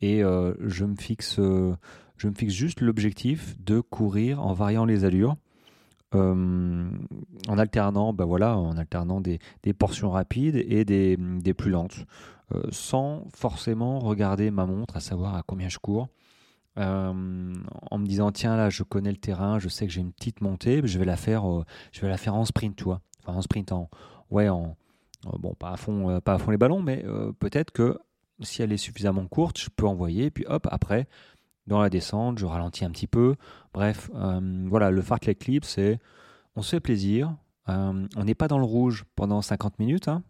et 0.00 0.22
je 0.22 0.84
me 0.84 0.96
fixe, 0.96 1.36
je 1.36 2.28
me 2.28 2.34
fixe 2.34 2.54
juste 2.54 2.80
l'objectif 2.80 3.56
de 3.60 3.80
courir 3.80 4.44
en 4.44 4.52
variant 4.52 4.84
les 4.84 5.04
allures. 5.04 5.36
Euh, 6.14 6.90
en 7.48 7.58
alternant, 7.58 8.12
ben 8.12 8.24
voilà, 8.24 8.58
en 8.58 8.76
alternant 8.76 9.20
des, 9.20 9.38
portions 9.78 10.10
rapides 10.10 10.56
et 10.56 10.84
des, 10.84 11.54
plus 11.54 11.70
lentes, 11.70 12.04
euh, 12.54 12.62
sans 12.70 13.24
forcément 13.34 13.98
regarder 13.98 14.50
ma 14.50 14.66
montre, 14.66 14.96
à 14.96 15.00
savoir 15.00 15.34
à 15.34 15.42
combien 15.46 15.68
je 15.68 15.78
cours. 15.78 16.08
Euh, 16.78 17.52
en 17.90 17.98
me 17.98 18.06
disant 18.06 18.32
tiens 18.32 18.56
là 18.56 18.70
je 18.70 18.82
connais 18.82 19.10
le 19.10 19.18
terrain 19.18 19.58
je 19.58 19.68
sais 19.68 19.86
que 19.86 19.92
j'ai 19.92 20.00
une 20.00 20.14
petite 20.14 20.40
montée 20.40 20.80
je 20.82 20.98
vais 20.98 21.04
la 21.04 21.18
faire 21.18 21.44
je 21.92 22.00
vais 22.00 22.08
la 22.08 22.16
faire 22.16 22.34
en 22.34 22.46
sprint 22.46 22.74
tu 22.76 22.84
vois 22.84 23.02
enfin 23.20 23.36
en 23.36 23.42
sprint 23.42 23.72
en 23.72 23.90
ouais 24.30 24.48
en 24.48 24.74
bon 25.38 25.52
pas 25.52 25.72
à 25.72 25.76
fond 25.76 26.18
pas 26.24 26.32
à 26.32 26.38
fond 26.38 26.50
les 26.50 26.56
ballons 26.56 26.80
mais 26.80 27.04
peut-être 27.40 27.72
que 27.72 27.98
si 28.40 28.62
elle 28.62 28.72
est 28.72 28.78
suffisamment 28.78 29.26
courte 29.26 29.58
je 29.58 29.68
peux 29.68 29.86
envoyer 29.86 30.30
puis 30.30 30.46
hop 30.48 30.66
après 30.70 31.08
dans 31.66 31.80
la 31.80 31.90
descente, 31.90 32.38
je 32.38 32.46
ralentis 32.46 32.84
un 32.84 32.90
petit 32.90 33.06
peu. 33.06 33.36
Bref, 33.72 34.10
euh, 34.14 34.66
voilà, 34.68 34.90
le 34.90 35.02
fartlek 35.02 35.38
clip, 35.38 35.64
c'est 35.64 35.98
on 36.56 36.62
se 36.62 36.70
fait 36.70 36.80
plaisir. 36.80 37.36
Euh, 37.68 38.06
on 38.16 38.24
n'est 38.24 38.34
pas 38.34 38.48
dans 38.48 38.58
le 38.58 38.64
rouge 38.64 39.04
pendant 39.14 39.40
50 39.40 39.78
minutes, 39.78 40.08
hein, 40.08 40.22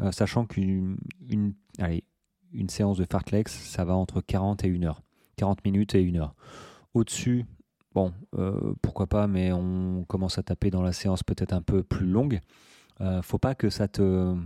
euh, 0.00 0.12
sachant 0.12 0.44
qu'une 0.44 0.98
une, 1.28 1.54
une 2.52 2.68
séance 2.68 2.98
de 2.98 3.06
fartlek, 3.10 3.48
ça 3.48 3.84
va 3.84 3.94
entre 3.94 4.20
40 4.20 4.64
et 4.64 4.68
1 4.68 4.82
heure. 4.82 5.02
40 5.36 5.64
minutes 5.64 5.94
et 5.94 6.04
1 6.04 6.16
heure. 6.16 6.34
Au-dessus, 6.94 7.44
bon, 7.94 8.12
pourquoi 8.82 9.06
pas, 9.06 9.26
mais 9.26 9.52
on 9.52 10.04
commence 10.04 10.38
à 10.38 10.42
taper 10.42 10.70
dans 10.70 10.82
la 10.82 10.92
séance 10.92 11.22
peut-être 11.22 11.52
un 11.52 11.62
peu 11.62 11.82
plus 11.82 12.06
longue. 12.06 12.40
faut 13.22 13.38
pas 13.38 13.54
que 13.54 13.68
ça 13.70 13.88
te, 13.88 14.36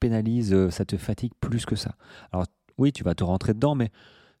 pénalise, 0.00 0.68
ça 0.70 0.84
te 0.84 0.96
fatigue 0.96 1.32
plus 1.40 1.64
que 1.64 1.76
ça. 1.76 1.94
Alors 2.32 2.46
oui, 2.76 2.92
tu 2.92 3.02
vas 3.02 3.14
te 3.14 3.24
rentrer 3.24 3.54
dedans, 3.54 3.74
mais 3.74 3.90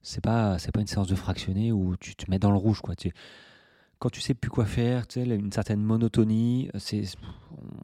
c'est 0.02 0.22
pas 0.22 0.58
c'est 0.58 0.70
pas 0.70 0.80
une 0.80 0.86
séance 0.86 1.08
de 1.08 1.14
fractionné 1.14 1.72
où 1.72 1.96
tu 1.96 2.14
te 2.14 2.30
mets 2.30 2.38
dans 2.38 2.50
le 2.50 2.58
rouge 2.58 2.80
quoi. 2.80 2.94
Quand 3.98 4.10
tu 4.10 4.20
sais 4.20 4.34
plus 4.34 4.50
quoi 4.50 4.64
faire, 4.64 5.06
tu 5.06 5.24
sais, 5.24 5.26
une 5.26 5.52
certaine 5.52 5.82
monotonie, 5.82 6.70
c'est 6.78 7.02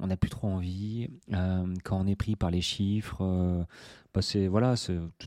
on 0.00 0.06
n'a 0.06 0.16
plus 0.16 0.30
trop 0.30 0.49
envie. 0.49 1.09
Euh, 1.33 1.66
quand 1.83 2.00
on 2.00 2.06
est 2.06 2.14
pris 2.14 2.37
par 2.37 2.50
les 2.50 2.61
chiffres, 2.61 3.18
euh, 3.23 3.64
bah 4.12 4.23
c'est 4.23 4.47
voilà, 4.47 4.75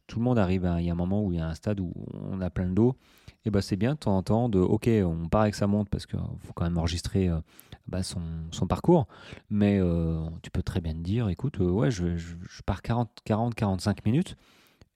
tout 0.08 0.20
le 0.20 0.24
monde 0.24 0.40
arrive. 0.40 0.70
Il 0.80 0.86
y 0.86 0.90
a 0.90 0.94
un 0.94 0.96
moment 0.96 1.24
où 1.24 1.34
il 1.34 1.40
y 1.40 1.42
a 1.42 1.48
un 1.48 1.56
stade 1.56 1.80
où 1.80 1.92
on 2.32 2.40
a 2.42 2.50
plein 2.50 2.68
de 2.68 2.74
dos. 2.74 2.96
Et 3.46 3.50
bah 3.50 3.62
c'est 3.62 3.76
bien 3.76 3.94
de 3.94 4.00
temps 4.00 4.18
en 4.18 4.24
temps 4.24 4.50
de 4.50 4.60
ok, 4.60 4.90
on 5.06 5.28
part 5.28 5.42
avec 5.42 5.56
sa 5.56 5.68
montre 5.68 5.90
parce 5.90 6.06
qu'il 6.06 6.20
faut 6.20 6.54
quand 6.54 6.64
même 6.64 6.78
enregistrer 6.78 7.28
euh, 7.28 7.40
bah, 7.88 8.04
son, 8.04 8.22
parcours. 8.68 9.08
Mais 9.50 9.80
tu 10.42 10.52
peux 10.52 10.64
très 10.64 10.82
bien 10.82 10.94
te 10.94 11.00
dire, 11.00 11.30
écoute, 11.30 11.60
ouais, 11.60 11.92
je, 11.92 12.06
pars 12.66 12.82
40, 12.82 13.10
40, 13.26 13.56
45 13.56 14.06
minutes 14.06 14.38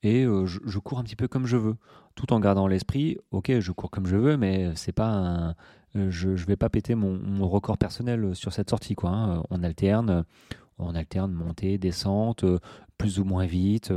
et 0.04 0.24
euh, 0.24 0.46
je, 0.46 0.80
cours 0.80 1.00
un 1.00 1.04
petit 1.04 1.16
peu 1.16 1.28
comme 1.28 1.46
je 1.46 1.58
veux, 1.58 1.76
tout 2.16 2.34
en 2.34 2.40
gardant 2.40 2.68
l'esprit. 2.68 3.18
Ok, 3.32 3.52
je 3.60 3.72
cours 3.72 3.92
comme 3.92 4.08
je 4.08 4.16
veux, 4.18 4.38
mais 4.38 4.72
c'est 4.76 4.92
pas 4.92 5.08
un, 5.08 5.50
euh, 5.50 5.54
je 5.96 6.30
ne 6.30 6.36
vais 6.36 6.56
pas 6.56 6.70
péter 6.70 6.96
mon, 6.96 7.48
record 7.48 7.78
personnel 7.78 8.36
sur 8.36 8.54
cette 8.54 8.70
sortie. 8.70 8.96
Quoi, 8.96 9.10
hein. 9.10 9.44
On 9.50 9.64
alterne, 9.64 10.26
on 10.78 10.96
alterne 10.96 11.32
montée, 11.32 11.78
descente, 11.78 12.46
plus 12.98 13.20
ou 13.20 13.24
moins 13.24 13.46
vite. 13.46 13.94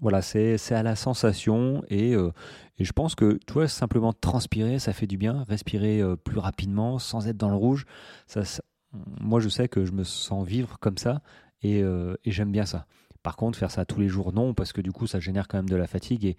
Voilà, 0.00 0.22
c'est 0.22 0.56
à 0.72 0.82
la 0.82 0.96
sensation 0.96 1.82
et, 1.90 2.14
je 2.78 2.92
pense 2.92 3.14
que 3.14 3.38
tu 3.46 3.52
vois, 3.52 3.68
simplement 3.68 4.12
transpirer, 4.12 4.78
ça 4.78 4.92
fait 4.92 5.06
du 5.06 5.18
bien. 5.18 5.44
Respirer 5.48 6.02
plus 6.24 6.38
rapidement, 6.38 6.98
sans 6.98 7.28
être 7.28 7.36
dans 7.36 7.50
le 7.50 7.56
rouge, 7.56 7.84
ça, 8.26 8.42
moi 9.20 9.40
je 9.40 9.48
sais 9.48 9.68
que 9.68 9.84
je 9.84 9.92
me 9.92 10.04
sens 10.04 10.46
vivre 10.46 10.78
comme 10.78 10.96
ça 10.96 11.20
et, 11.62 11.84
j'aime 12.24 12.52
bien 12.52 12.66
ça. 12.66 12.86
Par 13.22 13.36
contre, 13.36 13.58
faire 13.58 13.70
ça 13.70 13.84
tous 13.84 14.00
les 14.00 14.08
jours, 14.08 14.32
non, 14.32 14.54
parce 14.54 14.72
que 14.72 14.80
du 14.80 14.92
coup, 14.92 15.06
ça 15.06 15.20
génère 15.20 15.46
quand 15.48 15.58
même 15.58 15.68
de 15.68 15.76
la 15.76 15.86
fatigue. 15.86 16.24
Et, 16.24 16.36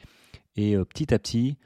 et 0.55 0.75
euh, 0.75 0.85
petit 0.85 1.13
à 1.13 1.19
petit, 1.19 1.57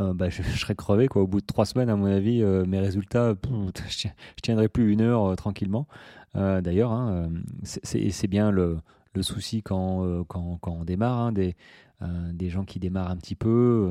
bah, 0.00 0.28
je, 0.30 0.42
serais 0.42 0.74
crevé. 0.74 1.08
Quoi. 1.08 1.22
Au 1.22 1.26
bout 1.26 1.40
de 1.40 1.46
trois 1.46 1.66
semaines, 1.66 1.88
à 1.88 1.96
mon 1.96 2.06
avis, 2.06 2.42
mes 2.42 2.80
résultats, 2.80 3.34
je, 3.88 4.08
tiendrai 4.42 4.68
plus 4.68 4.92
une 4.92 5.00
heure 5.00 5.36
tranquillement. 5.36 5.86
D'ailleurs, 6.34 6.92
hein, 6.92 7.30
c'est 7.62 8.28
bien 8.28 8.50
le, 8.50 8.78
le 9.14 9.22
souci 9.22 9.62
quand, 9.62 10.24
quand, 10.28 10.58
quand, 10.60 10.72
on 10.72 10.84
démarre. 10.84 11.18
Hein, 11.18 11.32
des, 11.32 11.56
des 12.32 12.48
gens 12.48 12.64
qui 12.64 12.78
démarrent 12.78 13.10
un 13.10 13.16
petit 13.16 13.34
peu, 13.34 13.90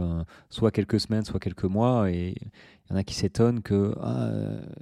soit 0.49 0.71
quelques 0.71 0.99
semaines, 0.99 1.25
soit 1.25 1.39
quelques 1.39 1.65
mois, 1.65 2.09
et 2.09 2.29
il 2.39 2.91
y 2.91 2.93
en 2.93 2.95
a 2.95 3.03
qui 3.03 3.13
s'étonnent 3.13 3.61
que 3.61 3.93
ah, 4.01 4.31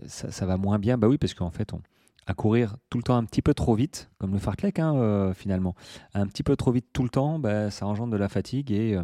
ça, 0.08 0.46
va 0.46 0.58
moins 0.58 0.80
bien. 0.80 0.98
Bah 0.98 1.08
oui, 1.08 1.18
parce 1.18 1.34
qu'en 1.34 1.52
fait, 1.52 1.74
on, 1.74 1.82
à 2.28 2.34
courir 2.34 2.76
tout 2.90 2.98
le 2.98 3.04
temps 3.04 3.16
un 3.16 3.24
petit 3.24 3.42
peu 3.42 3.54
trop 3.54 3.74
vite, 3.74 4.10
comme 4.20 4.34
le 4.34 4.40
fartlek 4.40 4.80
hein, 4.80 4.96
euh, 4.96 5.34
finalement, 5.34 5.76
un 6.14 6.28
petit 6.28 6.44
peu 6.44 6.56
trop 6.56 6.72
vite 6.72 6.88
tout 6.92 7.04
le 7.04 7.10
temps, 7.10 7.40
bah, 7.40 7.72
ça 7.72 7.88
engendre 7.88 8.12
de 8.12 8.18
la 8.18 8.28
fatigue 8.28 8.72
et, 8.72 8.96
euh, 8.96 9.04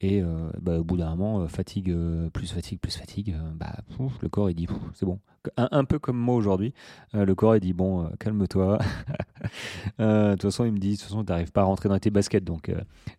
et 0.00 0.22
euh, 0.22 0.50
bah, 0.60 0.78
au 0.78 0.84
bout 0.84 0.96
d'un 0.96 1.14
moment, 1.14 1.46
fatigue, 1.48 1.94
plus 2.32 2.52
fatigue, 2.52 2.80
plus 2.80 2.96
fatigue, 2.96 3.36
bah, 3.54 3.76
le 4.22 4.28
corps 4.28 4.50
il 4.50 4.54
dit 4.54 4.66
c'est 4.94 5.06
bon. 5.06 5.18
Un, 5.56 5.84
peu 5.84 5.98
comme 5.98 6.18
moi 6.18 6.34
aujourd'hui, 6.34 6.74
le 7.14 7.34
corps 7.34 7.56
il 7.56 7.60
dit 7.60 7.72
bon, 7.72 8.10
calme-toi. 8.18 8.78
de 9.98 10.32
toute 10.32 10.42
façon, 10.42 10.66
il 10.66 10.72
me 10.72 10.78
dit 10.78 10.92
de 10.92 10.96
toute 10.96 11.04
façon, 11.04 11.24
tu 11.24 11.30
n'arrives 11.30 11.52
pas 11.52 11.62
à 11.62 11.64
rentrer 11.64 11.88
dans 11.88 11.98
tes 11.98 12.10
baskets, 12.10 12.44
donc 12.44 12.70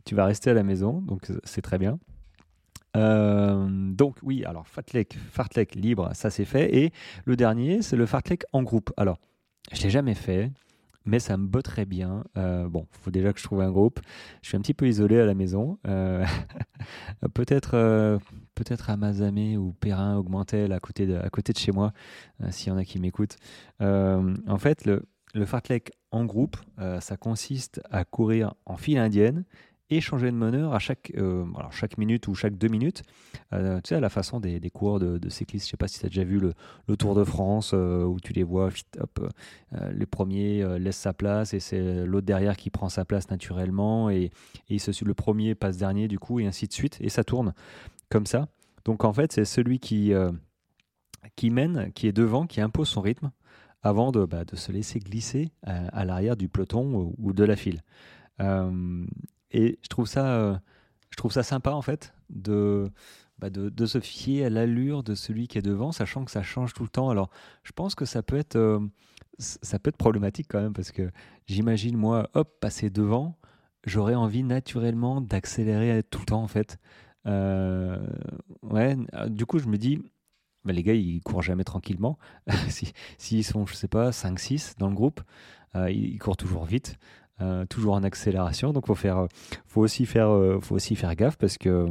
tu 0.05 0.15
vas 0.15 0.25
rester 0.25 0.51
à 0.51 0.53
la 0.53 0.63
maison, 0.63 1.01
donc 1.01 1.31
c'est 1.43 1.61
très 1.61 1.79
bien. 1.79 1.99
donc 2.95 4.17
oui, 4.21 4.43
alors 4.45 4.67
fartlek, 4.67 5.17
fartlek 5.31 5.75
libre, 5.75 6.11
ça 6.13 6.29
c'est 6.29 6.45
fait. 6.45 6.75
Et 6.75 6.91
le 7.25 7.35
dernier, 7.35 7.81
c'est 7.81 7.95
le 7.95 8.05
fartlek 8.05 8.43
en 8.53 8.61
groupe. 8.61 8.91
Alors, 8.97 9.17
je 9.71 9.83
l'ai 9.83 9.89
jamais 9.89 10.15
fait, 10.15 10.51
mais 11.05 11.19
ça 11.19 11.37
me 11.37 11.47
botterait 11.47 11.85
bien. 11.85 12.23
Euh, 12.37 12.67
bon, 12.67 12.87
il 12.91 12.97
faut 12.99 13.11
déjà 13.11 13.33
que 13.33 13.39
je 13.39 13.43
trouve 13.43 13.61
un 13.61 13.71
groupe. 13.71 13.99
Je 14.41 14.49
suis 14.49 14.57
un 14.57 14.61
petit 14.61 14.73
peu 14.73 14.87
isolé 14.87 15.19
à 15.19 15.25
la 15.25 15.33
maison. 15.33 15.79
Euh, 15.87 16.25
peut-être 17.33 17.71
euh, 17.73 18.19
peut-être 18.55 18.89
à 18.89 18.97
Mazamé 18.97 19.57
ou 19.57 19.73
Perrin, 19.73 20.17
Augmentel, 20.17 20.71
à 20.71 20.79
côté 20.79 21.07
de, 21.07 21.15
à 21.15 21.29
côté 21.29 21.53
de 21.53 21.57
chez 21.57 21.71
moi, 21.71 21.93
s'il 22.49 22.69
y 22.69 22.71
en 22.71 22.77
a 22.77 22.85
qui 22.85 22.99
m'écoutent. 22.99 23.37
en 23.79 24.57
fait, 24.59 24.85
le 24.85 25.45
fartlek 25.45 25.91
en 26.11 26.25
groupe, 26.25 26.57
ça 26.99 27.17
consiste 27.17 27.81
à 27.89 28.05
courir 28.05 28.53
en 28.65 28.77
file 28.77 28.97
indienne 28.97 29.45
et 29.91 29.99
changer 29.99 30.31
de 30.31 30.35
meneur 30.37 30.73
à 30.73 30.79
chaque, 30.79 31.11
euh, 31.17 31.43
alors 31.57 31.73
chaque 31.73 31.97
minute 31.97 32.29
ou 32.29 32.33
chaque 32.33 32.57
deux 32.57 32.69
minutes. 32.69 33.03
Euh, 33.51 33.75
tu 33.81 33.89
sais, 33.89 33.95
à 33.95 33.99
la 33.99 34.09
façon 34.09 34.39
des, 34.39 34.61
des 34.61 34.69
coureurs 34.69 34.99
de, 34.99 35.29
cyclistes. 35.29 35.65
Je 35.65 35.67
ne 35.67 35.71
sais 35.71 35.77
pas 35.77 35.89
si 35.89 35.99
tu 35.99 36.05
as 36.05 36.09
déjà 36.09 36.23
vu 36.23 36.39
le, 36.39 36.53
le 36.87 36.95
Tour 36.95 37.13
de 37.13 37.25
France 37.25 37.71
euh, 37.73 38.05
où 38.05 38.19
tu 38.19 38.31
les 38.31 38.43
vois, 38.43 38.69
hop, 38.99 39.29
les 39.93 40.05
premiers 40.05 40.79
laissent 40.79 40.97
sa 40.97 41.13
place 41.13 41.53
et 41.53 41.59
c'est 41.59 42.05
l'autre 42.05 42.25
derrière 42.25 42.55
qui 42.55 42.69
prend 42.69 42.87
sa 42.89 43.05
place 43.05 43.29
naturellement 43.29 44.09
et, 44.09 44.31
et 44.69 44.77
le 44.77 45.13
premier 45.13 45.55
passe 45.55 45.77
dernier 45.77 46.07
du 46.07 46.19
coup 46.19 46.39
et 46.39 46.47
ainsi 46.47 46.67
de 46.67 46.73
suite. 46.73 46.97
Et 47.01 47.09
ça 47.09 47.23
tourne 47.23 47.53
comme 48.09 48.25
ça. 48.25 48.47
Donc 48.85 49.03
en 49.03 49.13
fait, 49.13 49.33
c'est 49.33 49.45
celui 49.45 49.79
qui, 49.79 50.13
qui 51.35 51.49
mène, 51.49 51.91
qui 51.93 52.07
est 52.07 52.13
devant, 52.13 52.47
qui 52.47 52.61
impose 52.61 52.87
son 52.87 53.01
rythme 53.01 53.31
avant 53.83 54.11
de, 54.11 54.25
bah, 54.25 54.45
de 54.45 54.55
se 54.55 54.71
laisser 54.71 54.99
glisser 54.99 55.51
à, 55.63 56.05
l'arrière 56.05 56.37
du 56.37 56.47
peloton 56.47 57.13
ou 57.17 57.33
de 57.33 57.43
la 57.43 57.57
file. 57.57 57.81
Et 59.51 59.79
je 59.81 59.87
trouve 59.87 60.07
ça, 60.07 60.25
euh, 60.35 60.57
je 61.09 61.17
trouve 61.17 61.31
ça 61.31 61.43
sympa 61.43 61.71
en 61.71 61.81
fait 61.81 62.13
de, 62.29 62.89
bah, 63.39 63.49
de, 63.49 63.69
de, 63.69 63.85
se 63.85 63.99
fier 63.99 64.45
à 64.45 64.49
l'allure 64.49 65.03
de 65.03 65.15
celui 65.15 65.47
qui 65.47 65.57
est 65.57 65.61
devant, 65.61 65.91
sachant 65.91 66.25
que 66.25 66.31
ça 66.31 66.41
change 66.41 66.73
tout 66.73 66.83
le 66.83 66.89
temps. 66.89 67.09
Alors, 67.09 67.29
je 67.63 67.71
pense 67.73 67.95
que 67.95 68.05
ça 68.05 68.23
peut 68.23 68.37
être, 68.37 68.55
euh, 68.55 68.79
ça 69.37 69.79
peut 69.79 69.89
être 69.89 69.97
problématique 69.97 70.47
quand 70.49 70.61
même 70.61 70.73
parce 70.73 70.91
que 70.91 71.11
j'imagine 71.47 71.97
moi, 71.97 72.29
hop, 72.33 72.59
passer 72.59 72.89
devant, 72.89 73.37
j'aurais 73.85 74.15
envie 74.15 74.43
naturellement 74.43 75.21
d'accélérer 75.21 76.03
tout 76.03 76.19
le 76.19 76.25
temps 76.25 76.43
en 76.43 76.47
fait. 76.47 76.77
Euh, 77.27 77.97
ouais, 78.63 78.97
du 79.27 79.45
coup, 79.45 79.59
je 79.59 79.67
me 79.67 79.77
dis, 79.77 80.01
bah, 80.63 80.73
les 80.73 80.83
gars, 80.83 80.93
ils 80.93 81.21
courent 81.21 81.41
jamais 81.41 81.63
tranquillement. 81.63 82.17
S'ils 82.69 82.93
si, 83.17 83.43
sont, 83.43 83.65
je 83.65 83.75
sais 83.75 83.87
pas, 83.87 84.11
5-6 84.11 84.77
dans 84.77 84.87
le 84.87 84.95
groupe, 84.95 85.21
ils 85.75 86.19
courent 86.19 86.37
toujours 86.37 86.65
vite. 86.65 86.97
Euh, 87.41 87.65
toujours 87.65 87.95
en 87.95 88.03
accélération. 88.03 88.71
Donc 88.71 88.87
faut 88.87 88.95
faire, 88.95 89.27
faut 89.65 89.81
aussi 89.81 90.05
faire, 90.05 90.29
euh, 90.29 90.59
faut 90.61 90.75
aussi 90.75 90.95
faire 90.95 91.15
gaffe 91.15 91.37
parce 91.37 91.57
que 91.57 91.87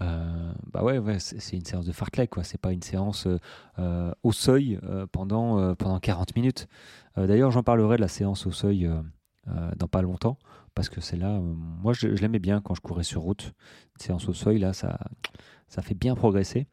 euh, 0.00 0.52
bah 0.72 0.82
ouais, 0.82 1.00
c'est 1.18 1.56
une 1.56 1.64
séance 1.64 1.86
de 1.86 1.92
fartlek 1.92 2.30
quoi. 2.30 2.42
C'est 2.42 2.60
pas 2.60 2.72
une 2.72 2.82
séance 2.82 3.28
au 4.22 4.32
seuil 4.32 4.80
pendant 5.12 5.74
pendant 5.76 6.00
40 6.00 6.34
minutes. 6.34 6.66
D'ailleurs, 7.16 7.52
j'en 7.52 7.62
parlerai 7.62 7.96
de 7.96 8.00
la 8.00 8.08
séance 8.08 8.46
au 8.46 8.52
seuil 8.52 8.90
dans 9.76 9.88
pas 9.88 10.02
longtemps 10.02 10.38
parce 10.74 10.88
que 10.88 11.00
c'est 11.00 11.16
là, 11.16 11.38
moi 11.38 11.92
je, 11.92 12.08
l'aimais 12.08 12.40
bien 12.40 12.60
quand 12.60 12.74
je 12.74 12.80
courais 12.80 13.04
sur 13.04 13.20
route. 13.22 13.52
Une 13.94 14.04
séance 14.04 14.28
au 14.28 14.32
seuil 14.32 14.58
là, 14.58 14.72
ça 14.72 14.98
ça 15.68 15.82
fait 15.82 15.94
bien 15.94 16.16
progresser. 16.16 16.66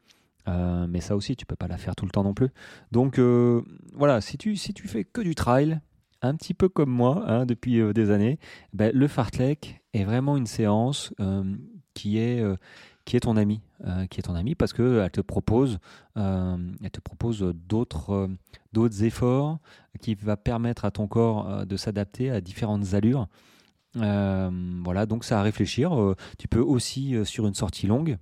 mais 0.46 1.00
ça 1.00 1.14
aussi, 1.14 1.36
tu 1.36 1.46
peux 1.46 1.56
pas 1.56 1.68
la 1.68 1.78
faire 1.78 1.94
tout 1.94 2.06
le 2.06 2.10
temps 2.10 2.24
non 2.24 2.34
plus. 2.34 2.48
Donc 2.90 3.20
voilà, 3.94 4.20
si 4.20 4.36
tu, 4.36 4.56
si 4.56 4.74
tu 4.74 4.88
fais 4.88 5.04
que 5.04 5.20
du 5.20 5.36
trail, 5.36 5.80
un 6.22 6.36
petit 6.36 6.54
peu 6.54 6.68
comme 6.68 6.90
moi 6.90 7.24
hein, 7.26 7.46
depuis 7.46 7.80
euh, 7.80 7.92
des 7.92 8.10
années, 8.10 8.38
ben, 8.72 8.92
le 8.94 9.08
fartlek 9.08 9.82
est 9.92 10.04
vraiment 10.04 10.36
une 10.36 10.46
séance 10.46 11.12
euh, 11.20 11.44
qui 11.94 12.18
est 12.18 12.40
euh, 12.40 12.56
qui 13.04 13.16
est 13.16 13.20
ton 13.20 13.36
ami, 13.36 13.60
qui 14.10 14.20
est 14.20 14.22
ton 14.22 14.36
ami 14.36 14.54
parce 14.54 14.72
que 14.72 15.00
elle 15.00 15.10
te 15.10 15.20
propose, 15.20 15.80
elle 16.14 16.90
te 16.92 17.00
propose 17.00 17.40
d'autres 17.52 18.28
efforts 19.02 19.58
qui 20.00 20.14
va 20.14 20.36
permettre 20.36 20.84
à 20.84 20.92
ton 20.92 21.08
corps 21.08 21.66
de 21.66 21.76
s'adapter 21.76 22.30
à 22.30 22.40
différentes 22.40 22.94
allures. 22.94 23.26
voilà, 23.94 25.06
donc 25.06 25.24
ça 25.24 25.40
à 25.40 25.42
réfléchir. 25.42 26.14
tu 26.38 26.46
peux 26.46 26.60
aussi 26.60 27.16
sur 27.24 27.48
une 27.48 27.54
sortie 27.54 27.88
longue 27.88 28.18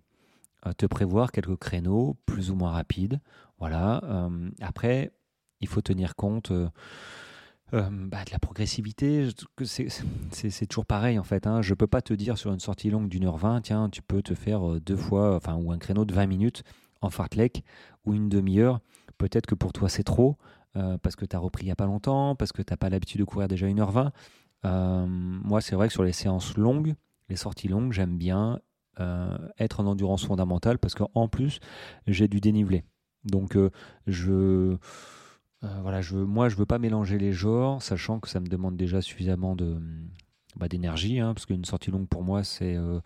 te 0.79 0.87
prévoir 0.87 1.31
quelques 1.31 1.57
créneaux 1.57 2.17
plus 2.25 2.51
ou 2.51 2.55
moins 2.55 2.71
rapides. 2.71 3.21
Voilà. 3.59 4.01
après, 4.63 5.13
il 5.61 5.69
faut 5.69 5.83
tenir 5.83 6.17
compte 6.17 6.53
euh, 7.73 7.89
bah, 7.91 8.25
de 8.25 8.31
la 8.33 8.39
progressivité, 8.39 9.29
c'est 9.63 10.67
toujours 10.67 10.87
pareil 10.87 11.19
en 11.19 11.23
fait. 11.23 11.47
Hein. 11.47 11.63
Je 11.63 11.71
ne 11.71 11.75
peux 11.75 11.87
pas 11.87 12.03
te 12.03 12.13
dire 12.13 12.37
sur 12.37 12.53
une 12.53 12.61
sortie 12.61 12.91
longue 12.91 13.09
d'une 13.09 13.25
heure 13.25 13.37
vingt, 13.37 13.61
tiens, 13.61 13.89
tu 13.89 14.03
peux 14.03 14.23
te 14.23 14.35
faire 14.35 14.69
euh, 14.69 14.81
deux 14.81 14.97
fois, 14.97 15.37
enfin, 15.37 15.55
ou 15.55 15.71
un 15.71 15.79
créneau 15.79 16.05
de 16.05 16.13
20 16.13 16.27
minutes 16.27 16.63
en 17.01 17.11
fartlek 17.11 17.65
ou 18.05 18.15
une 18.15 18.29
demi-heure. 18.29 18.81
Peut-être 19.19 19.47
que 19.47 19.55
pour 19.55 19.73
toi 19.73 19.89
c'est 19.89 20.03
trop, 20.03 20.37
euh, 20.77 20.99
parce 20.99 21.17
que 21.17 21.25
tu 21.25 21.37
as 21.37 21.39
repris 21.39 21.65
il 21.65 21.67
n'y 21.67 21.73
a 21.73 21.77
pas 21.77 21.87
longtemps, 21.87 22.35
parce 22.35 22.53
que 22.53 22.63
tu 22.63 22.73
n'as 22.73 22.77
pas 22.77 22.91
l'habitude 22.91 23.21
de 23.21 23.25
courir 23.25 23.49
déjà 23.49 23.67
une 23.67 23.81
heure 23.81 23.93
vingt. 23.93 24.13
moi, 24.65 25.61
c'est 25.61 25.77
vrai 25.77 25.87
que 25.89 25.93
sur 25.93 26.05
les 26.05 26.13
séances 26.13 26.57
longues, 26.57 26.95
les 27.29 27.37
sorties 27.37 27.69
longues, 27.69 27.93
j'aime 27.93 28.19
bien 28.19 28.61
être 29.59 29.81
en 29.81 29.87
endurance 29.87 30.27
fondamentale 30.27 30.79
parce 30.79 30.95
qu'en 30.95 31.29
plus, 31.29 31.59
j'ai 32.07 32.29
du 32.29 32.41
dénivelé. 32.41 32.85
Donc, 33.25 33.57
je 34.07 34.77
euh, 35.63 35.69
voilà, 35.83 36.01
je, 36.01 36.17
moi, 36.17 36.49
je 36.49 36.57
veux 36.57 36.67
pas 36.67 36.79
mélanger 36.79 37.19
les 37.19 37.33
genres, 37.33 37.83
sachant 37.83 38.19
que 38.21 38.29
ça 38.29 38.41
me 38.41 38.47
demande 38.47 38.77
déjà 38.77 39.03
suffisamment 39.03 39.57
de 39.57 39.79
bah, 40.57 40.69
d'énergie, 40.69 41.21
hein, 41.21 41.35
parce 41.35 41.47
qu'une 41.47 41.65
sortie 41.65 41.91
longue 41.91 42.09
pour 42.09 42.23
moi, 42.23 42.45
c'est, 42.45 42.77
euh, 42.77 43.01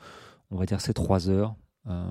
on 0.50 0.56
va 0.56 0.66
dire, 0.66 0.80
c'est 0.80 0.94
3 0.94 1.28
heures. 1.30 1.56
Euh, 1.86 2.06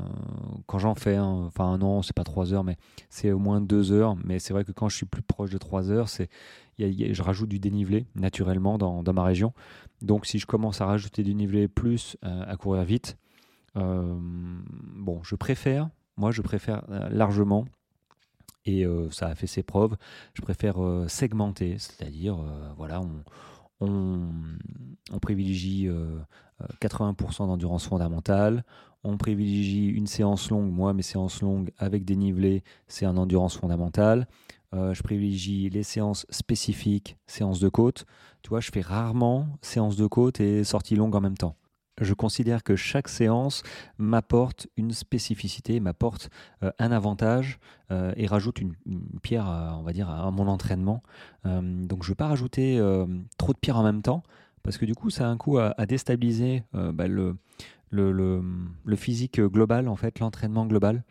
quand 0.68 0.78
j'en 0.78 0.94
fais, 0.96 1.18
enfin 1.18 1.78
non, 1.78 2.02
c'est 2.04 2.16
pas 2.16 2.24
3 2.26 2.54
heures, 2.54 2.64
mais 2.64 2.78
c'est 3.10 3.32
au 3.32 3.40
moins 3.40 3.62
2 3.62 3.92
heures. 3.92 4.16
Mais 4.24 4.38
c'est 4.40 4.54
vrai 4.54 4.66
que 4.66 4.72
quand 4.72 4.90
je 4.90 4.98
suis 4.98 5.06
plus 5.06 5.22
proche 5.24 5.50
de 5.50 5.58
3 5.58 5.92
heures, 5.92 6.10
c'est, 6.10 6.30
je 6.78 7.22
rajoute 7.22 7.50
du 7.50 7.60
dénivelé 7.60 8.06
naturellement 8.16 8.78
dans, 8.78 9.02
dans, 9.02 9.14
ma 9.14 9.24
région. 9.24 9.54
Donc 10.02 10.26
si 10.26 10.40
je 10.40 10.46
commence 10.46 10.82
à 10.82 10.86
rajouter 10.86 11.24
du 11.24 11.32
dénivelé 11.32 11.68
plus 11.68 12.18
à 12.22 12.56
courir 12.58 12.84
vite, 12.84 13.18
bon, 13.76 15.24
je 15.24 15.36
préfère, 15.36 15.90
moi 16.18 16.32
je 16.32 16.42
préfère 16.42 16.84
largement 17.10 17.66
et 18.66 18.86
euh, 18.86 19.10
ça 19.12 19.28
a 19.28 19.36
fait 19.36 19.48
ses 19.48 19.64
preuves. 19.64 19.96
Je 20.34 20.42
préfère 20.42 20.84
euh, 20.84 21.08
segmenter, 21.08 21.78
c'est-à-dire, 21.78 22.36
euh, 22.40 22.74
voilà, 22.78 23.02
on, 23.02 23.24
on, 25.12 25.20
privilégie 25.20 25.90
80% 26.82 27.48
d'endurance 27.48 27.88
fondamentale, 27.88 28.64
on 29.04 29.18
privilégie 29.18 29.88
une 29.88 30.08
séance 30.08 30.50
longue, 30.50 30.72
moi 30.72 30.94
mes 30.94 31.02
séances 31.02 31.42
longues 31.42 31.72
avec 31.78 32.04
dénivelé, 32.06 32.64
c'est 32.88 33.06
un 33.06 33.18
endurance 33.18 33.58
fondamentale. 33.58 34.28
je 34.74 35.02
privilégie 35.02 35.70
les 35.70 35.84
séances 35.84 36.26
spécifiques, 36.30 37.18
séances 37.28 37.60
de 37.60 37.70
côte. 37.70 38.06
Tu 38.42 38.50
vois, 38.50 38.60
je 38.60 38.72
fais 38.72 38.82
rarement 38.82 39.48
séance 39.62 39.96
de 39.96 40.08
côte 40.08 40.40
et 40.40 40.64
sortie 40.64 40.96
longue 40.96 41.16
en 41.16 41.22
même 41.22 41.38
temps 41.38 41.56
je 42.02 42.14
considère 42.14 42.64
que 42.64 42.76
chaque 42.76 43.08
séance 43.08 43.64
m'apporte 43.98 44.68
une 44.78 44.92
spécificité, 44.92 45.80
m'apporte 45.80 46.30
euh, 46.64 46.72
un 46.80 46.92
avantage 46.92 47.60
euh, 47.92 48.14
et 48.16 48.26
rajoute 48.26 48.60
une, 48.60 48.74
pierre, 49.22 49.48
à, 49.48 49.78
on 49.78 49.84
va 49.84 49.94
dire, 49.94 50.10
à 50.10 50.30
mon 50.32 50.48
entraînement. 50.48 51.04
Euh, 51.46 51.62
donc 51.62 52.04
je 52.04 52.08
ne 52.08 52.12
veux 52.12 52.16
pas 52.16 52.28
rajouter 52.28 52.80
trop 53.38 53.54
de 53.54 53.58
pierres 53.58 53.78
en 53.78 53.84
même 53.84 54.02
temps 54.02 54.24
parce 54.64 54.78
que 54.78 54.86
du 54.86 54.96
coup 54.96 55.10
ça 55.10 55.28
a 55.28 55.30
un 55.30 55.38
coup 55.38 55.58
à, 55.58 55.74
déstabiliser 55.86 56.64
bah, 56.74 57.08
le, 57.08 57.36
physique 58.96 59.40
global, 59.42 59.88
en 59.88 59.96
fait, 59.96 60.20
l'entraînement 60.20 60.66
global. 60.66 61.04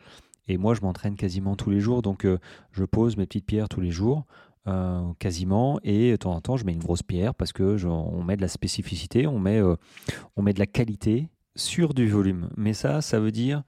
Et 0.48 0.56
moi 0.56 0.74
je 0.74 0.80
m'entraîne 0.80 1.16
quasiment 1.16 1.54
tous 1.54 1.70
les 1.70 1.80
jours, 1.80 2.02
donc 2.02 2.26
je 2.72 2.84
pose 2.84 3.16
mes 3.16 3.26
petites 3.26 3.46
pierres 3.46 3.68
tous 3.68 3.80
les 3.80 3.90
jours. 3.90 4.24
Euh, 4.68 5.12
quasiment. 5.18 5.80
Et 5.82 6.12
de 6.12 6.16
temps 6.16 6.34
en 6.34 6.40
temps, 6.40 6.56
je 6.56 6.64
mets 6.64 6.72
une 6.72 6.78
grosse 6.78 7.02
pierre 7.02 7.34
parce 7.34 7.52
que 7.52 7.84
on 7.84 8.22
met 8.22 8.36
de 8.36 8.42
la 8.42 8.48
spécificité, 8.48 9.26
on 9.26 9.40
met, 9.40 9.60
euh, 9.60 9.74
on 10.36 10.42
met 10.42 10.52
de 10.52 10.60
la 10.60 10.66
qualité 10.66 11.28
sur 11.56 11.94
du 11.94 12.08
volume. 12.08 12.48
Mais 12.56 12.72
ça, 12.72 13.02
ça 13.02 13.18
veut 13.18 13.32
dire 13.32 13.64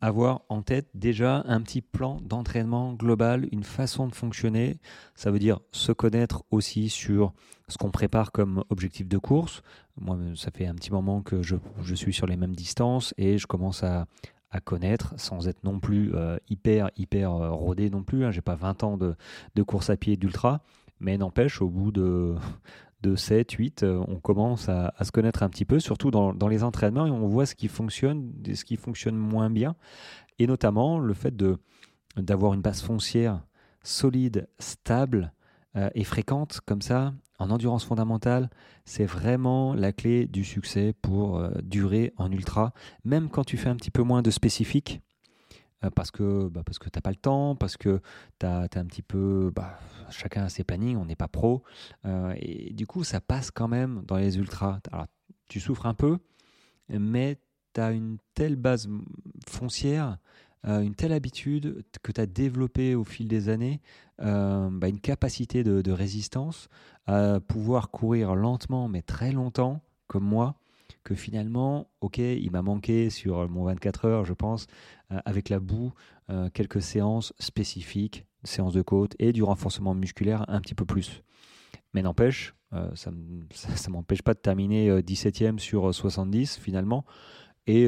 avoir 0.00 0.42
en 0.48 0.62
tête 0.62 0.88
déjà 0.94 1.42
un 1.46 1.60
petit 1.60 1.82
plan 1.82 2.18
d'entraînement 2.22 2.94
global, 2.94 3.46
une 3.52 3.62
façon 3.62 4.06
de 4.06 4.14
fonctionner. 4.14 4.78
Ça 5.14 5.30
veut 5.30 5.38
dire 5.38 5.60
se 5.72 5.92
connaître 5.92 6.44
aussi 6.50 6.88
sur 6.88 7.34
ce 7.68 7.76
qu'on 7.76 7.90
prépare 7.90 8.32
comme 8.32 8.64
objectif 8.70 9.06
de 9.06 9.18
course. 9.18 9.60
Moi, 10.00 10.16
ça 10.34 10.50
fait 10.50 10.66
un 10.66 10.74
petit 10.74 10.92
moment 10.92 11.20
que 11.20 11.42
je, 11.42 11.56
suis 11.94 12.14
sur 12.14 12.26
les 12.26 12.36
mêmes 12.36 12.54
distances 12.54 13.12
et 13.18 13.36
je 13.36 13.46
commence 13.46 13.82
à, 13.82 14.06
connaître 14.64 15.14
sans 15.18 15.48
être 15.48 15.62
non 15.64 15.78
plus 15.78 16.14
euh, 16.14 16.36
hyper, 16.48 16.90
hyper 16.96 17.32
euh, 17.32 17.50
rodé 17.50 17.90
non 17.90 18.02
plus. 18.02 18.24
Hein. 18.24 18.30
J'ai 18.30 18.40
pas 18.40 18.54
20 18.54 18.82
ans 18.84 18.96
de, 18.96 19.14
de 19.54 19.62
course 19.62 19.90
à 19.90 19.96
pied 19.96 20.16
d'ultra, 20.16 20.62
mais 21.00 21.18
n'empêche, 21.18 21.60
au 21.60 21.68
bout 21.68 21.92
de, 21.92 22.34
de 23.02 23.14
7, 23.14 23.52
8, 23.52 23.82
euh, 23.82 24.04
on 24.08 24.16
commence 24.16 24.68
à, 24.68 24.92
se 25.02 25.12
connaître 25.12 25.42
un 25.42 25.48
petit 25.48 25.64
peu, 25.64 25.78
surtout 25.78 26.10
dans, 26.10 26.48
les 26.48 26.64
entraînements, 26.64 27.06
et 27.06 27.10
on 27.10 27.28
voit 27.28 27.46
ce 27.46 27.54
qui 27.54 27.68
fonctionne, 27.68 28.32
ce 28.52 28.64
qui 28.64 28.76
fonctionne 28.76 29.16
moins 29.16 29.50
bien, 29.50 29.76
et 30.38 30.46
notamment 30.46 30.98
le 30.98 31.14
fait 31.14 31.36
de 31.36 31.58
d'avoir 32.16 32.54
une 32.54 32.62
base 32.62 32.82
foncière 32.82 33.44
solide, 33.84 34.48
stable 34.58 35.32
euh, 35.78 35.88
et 35.94 36.04
fréquente 36.04 36.60
comme 36.66 36.82
ça 36.82 37.14
en 37.38 37.50
endurance 37.50 37.84
fondamentale, 37.84 38.50
c'est 38.84 39.04
vraiment 39.06 39.72
la 39.72 39.92
clé 39.92 40.26
du 40.26 40.44
succès 40.44 40.92
pour 41.02 41.38
euh, 41.38 41.50
durer 41.62 42.12
en 42.16 42.30
ultra, 42.32 42.72
même 43.04 43.30
quand 43.30 43.44
tu 43.44 43.56
fais 43.56 43.68
un 43.68 43.76
petit 43.76 43.92
peu 43.92 44.02
moins 44.02 44.22
de 44.22 44.30
spécifique. 44.30 45.00
Euh, 45.84 45.90
parce 45.90 46.10
que 46.10 46.48
bah 46.48 46.62
parce 46.66 46.80
que 46.80 46.88
t'as 46.88 47.00
pas 47.00 47.10
le 47.10 47.16
temps, 47.16 47.54
parce 47.54 47.76
que 47.76 48.00
tu 48.40 48.46
as, 48.46 48.62
un 48.62 48.84
petit 48.86 49.02
peu 49.02 49.52
bah, 49.54 49.78
chacun 50.10 50.44
a 50.44 50.48
ses 50.48 50.64
plannings, 50.64 50.96
on 50.96 51.04
n'est 51.04 51.14
pas 51.14 51.28
pro 51.28 51.62
euh, 52.04 52.34
et 52.36 52.72
du 52.72 52.86
coup 52.86 53.04
ça 53.04 53.20
passe 53.20 53.52
quand 53.52 53.68
même 53.68 54.02
dans 54.04 54.16
les 54.16 54.38
ultras. 54.38 54.80
Alors 54.90 55.06
tu 55.48 55.60
souffres 55.60 55.86
un 55.86 55.94
peu, 55.94 56.18
mais 56.88 57.38
tu 57.74 57.80
as 57.80 57.92
une 57.92 58.18
telle 58.34 58.56
base 58.56 58.88
foncière, 59.46 60.18
euh, 60.66 60.80
une 60.80 60.94
telle 60.94 61.12
habitude 61.12 61.84
que 62.02 62.12
tu 62.12 62.20
as 62.20 62.26
développé 62.26 62.94
au 62.94 63.04
fil 63.04 63.28
des 63.28 63.48
années, 63.48 63.80
bah, 64.18 64.88
une 64.88 65.00
capacité 65.00 65.62
de, 65.62 65.92
résistance 65.92 66.68
à 67.06 67.38
pouvoir 67.40 67.90
courir 67.90 68.34
lentement 68.34 68.88
mais 68.88 69.02
très 69.02 69.30
longtemps 69.30 69.80
comme 70.08 70.24
moi 70.24 70.56
que 71.04 71.14
finalement, 71.14 71.88
ok, 72.00 72.18
il 72.18 72.50
m'a 72.50 72.62
manqué 72.62 73.10
sur 73.10 73.48
mon 73.48 73.64
24 73.64 74.04
heures, 74.04 74.24
je 74.24 74.34
pense, 74.34 74.66
euh, 75.10 75.18
avec 75.24 75.48
la 75.48 75.60
boue, 75.60 75.92
euh, 76.30 76.50
quelques 76.52 76.82
séances 76.82 77.32
spécifiques, 77.38 78.26
séances 78.44 78.74
de 78.74 78.82
côte 78.82 79.14
et 79.18 79.32
du 79.32 79.42
renforcement 79.42 79.94
musculaire 79.94 80.44
un 80.48 80.60
petit 80.60 80.74
peu 80.74 80.84
plus. 80.84 81.22
Mais 81.94 82.02
n'empêche, 82.02 82.54
euh, 82.74 82.90
ça 82.94 83.10
ne 83.10 83.90
m'empêche 83.90 84.20
pas 84.20 84.34
de 84.34 84.38
terminer 84.38 85.00
17e 85.00 85.58
sur 85.58 85.94
70 85.94 86.58
finalement 86.58 87.06
et, 87.68 87.86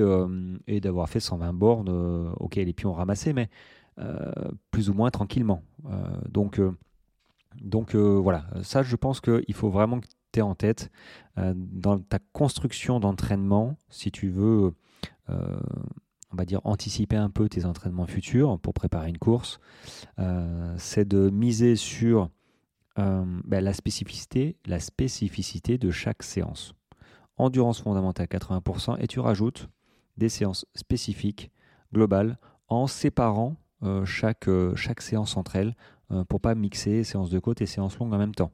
et 0.66 0.80
d'avoir 0.80 1.08
fait 1.08 1.20
120 1.20 1.52
bornes, 1.54 2.32
ok, 2.38 2.56
les 2.56 2.72
pions 2.72 2.92
ramassés, 2.92 3.32
mais 3.32 3.48
plus 4.70 4.90
ou 4.90 4.94
moins 4.94 5.10
tranquillement. 5.10 5.62
donc, 6.28 6.60
donc 7.60 7.94
voilà, 7.94 8.46
ça 8.62 8.82
je 8.82 8.96
pense 8.96 9.20
qu'il 9.20 9.54
faut 9.54 9.70
vraiment 9.70 10.00
en 10.38 10.54
tête 10.54 10.92
euh, 11.38 11.52
dans 11.56 11.98
ta 11.98 12.20
construction 12.32 13.00
d'entraînement, 13.00 13.76
si 13.88 14.12
tu 14.12 14.28
veux, 14.28 14.72
euh, 15.28 15.60
on 16.32 16.36
va 16.36 16.44
dire, 16.44 16.60
anticiper 16.62 17.16
un 17.16 17.30
peu 17.30 17.48
tes 17.48 17.64
entraînements 17.64 18.06
futurs 18.06 18.60
pour 18.60 18.72
préparer 18.72 19.08
une 19.08 19.18
course, 19.18 19.58
euh, 20.20 20.72
c'est 20.78 21.08
de 21.08 21.28
miser 21.30 21.74
sur 21.74 22.30
ben, 22.96 23.64
la 23.64 23.72
spécificité, 23.72 24.58
la 24.66 24.78
spécificité 24.78 25.78
de 25.78 25.90
chaque 25.90 26.22
séance. 26.22 26.74
Endurance 27.40 27.80
fondamentale 27.80 28.26
80% 28.26 28.96
et 29.00 29.06
tu 29.06 29.20
rajoutes 29.20 29.68
des 30.16 30.28
séances 30.28 30.66
spécifiques, 30.74 31.50
globales, 31.92 32.38
en 32.68 32.86
séparant 32.86 33.56
chaque, 34.04 34.48
chaque 34.74 35.00
séance 35.00 35.36
entre 35.36 35.56
elles 35.56 35.74
pour 36.28 36.40
pas 36.40 36.54
mixer 36.54 37.02
séances 37.02 37.30
de 37.30 37.38
côte 37.38 37.62
et 37.62 37.66
séances 37.66 37.98
longues 37.98 38.12
en 38.12 38.18
même 38.18 38.34
temps. 38.34 38.52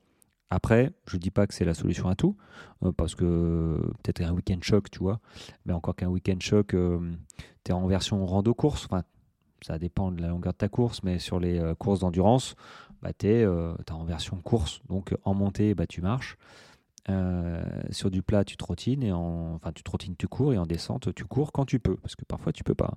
Après, 0.51 0.92
je 1.09 1.16
ne 1.16 1.20
dis 1.20 1.31
pas 1.31 1.46
que 1.46 1.55
c'est 1.55 1.64
la 1.64 1.75
solution 1.75 2.09
à 2.09 2.14
tout, 2.14 2.37
euh, 2.85 2.92
parce 2.92 3.14
que 3.14 3.81
peut-être 4.03 4.22
un 4.22 4.33
week-end 4.33 4.59
choc, 4.62 4.90
tu 4.90 5.01
vois, 5.01 5.20
mais 5.64 5.72
encore 5.72 5.96
qu'un 5.96 6.09
week-end 6.09 6.37
choc, 6.38 6.75
euh, 6.75 6.99
tu 7.64 7.72
es 7.72 7.75
en 7.75 7.87
version 7.87 8.25
rando-course, 8.25 8.87
ça 9.62 9.79
dépend 9.79 10.12
de 10.12 10.22
la 10.22 10.29
longueur 10.29 10.53
de 10.53 10.59
ta 10.59 10.68
course, 10.68 11.03
mais 11.03 11.18
sur 11.18 11.40
les 11.40 11.59
euh, 11.59 11.75
courses 11.75 12.01
d'endurance, 12.01 12.55
bah, 13.03 13.12
tu 13.12 13.27
es, 13.27 13.46
en 13.46 14.05
version 14.05 14.37
course, 14.37 14.83
donc 14.88 15.14
en 15.25 15.35
montée, 15.35 15.75
bah, 15.75 15.87
tu 15.87 16.01
marches, 16.01 16.37
sur 17.90 18.10
du 18.10 18.22
plat, 18.22 18.44
tu 18.44 18.56
trottines, 18.56 19.02
et 19.02 19.12
en, 19.12 19.54
enfin, 19.54 19.72
tu 19.72 19.82
trottines, 19.82 20.16
tu 20.16 20.28
cours, 20.28 20.52
et 20.52 20.58
en 20.58 20.66
descente, 20.66 21.14
tu 21.14 21.24
cours 21.24 21.52
quand 21.52 21.64
tu 21.64 21.78
peux, 21.78 21.96
parce 21.96 22.16
que 22.16 22.24
parfois 22.24 22.52
tu 22.52 22.64
peux 22.64 22.74
pas. 22.74 22.94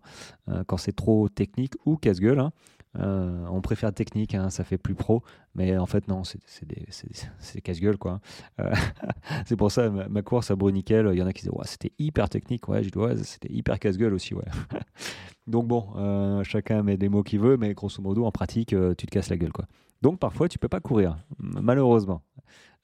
quand 0.67 0.77
c'est 0.77 0.95
trop 0.95 1.29
technique 1.29 1.73
ou 1.85 1.95
casse-gueule, 1.95 2.39
hein, 2.39 2.51
euh, 2.97 3.45
on 3.51 3.61
préfère 3.61 3.93
technique, 3.93 4.33
hein, 4.33 4.49
ça 4.49 4.63
fait 4.63 4.79
plus 4.79 4.95
pro, 4.95 5.21
mais 5.53 5.77
en 5.77 5.85
fait 5.85 6.07
non, 6.07 6.23
c'est 6.23 7.61
casse-gueule 7.61 7.97
quoi. 7.97 8.19
Euh, 8.59 8.73
c'est 9.45 9.55
pour 9.55 9.71
ça 9.71 9.89
ma, 9.89 10.21
course 10.23 10.49
à 10.49 10.55
Bruniquel, 10.55 11.07
il 11.11 11.19
y 11.19 11.21
en 11.21 11.27
a 11.27 11.33
qui 11.33 11.43
disent 11.43 11.51
c'était 11.65 11.91
hyper 11.99 12.29
technique, 12.29 12.67
ouais, 12.67 12.83
je 12.83 12.89
dis 12.89 13.23
c'était 13.23 13.51
hyper 13.53 13.77
casse-gueule 13.79 14.13
aussi, 14.13 14.33
ouais. 14.33 14.45
Donc 15.47 15.67
bon, 15.67 15.89
euh, 15.97 16.43
chacun 16.43 16.83
met 16.83 16.97
des 16.97 17.09
mots 17.09 17.23
qu'il 17.23 17.39
veut, 17.39 17.57
mais 17.57 17.73
grosso 17.73 18.01
modo 18.01 18.25
en 18.25 18.31
pratique, 18.31 18.69
tu 18.69 19.05
te 19.05 19.11
casses 19.11 19.29
la 19.29 19.37
gueule 19.37 19.53
quoi. 19.53 19.65
Donc 20.01 20.17
parfois 20.19 20.49
tu 20.49 20.57
peux 20.57 20.67
pas 20.67 20.79
courir, 20.79 21.17
malheureusement. 21.37 22.23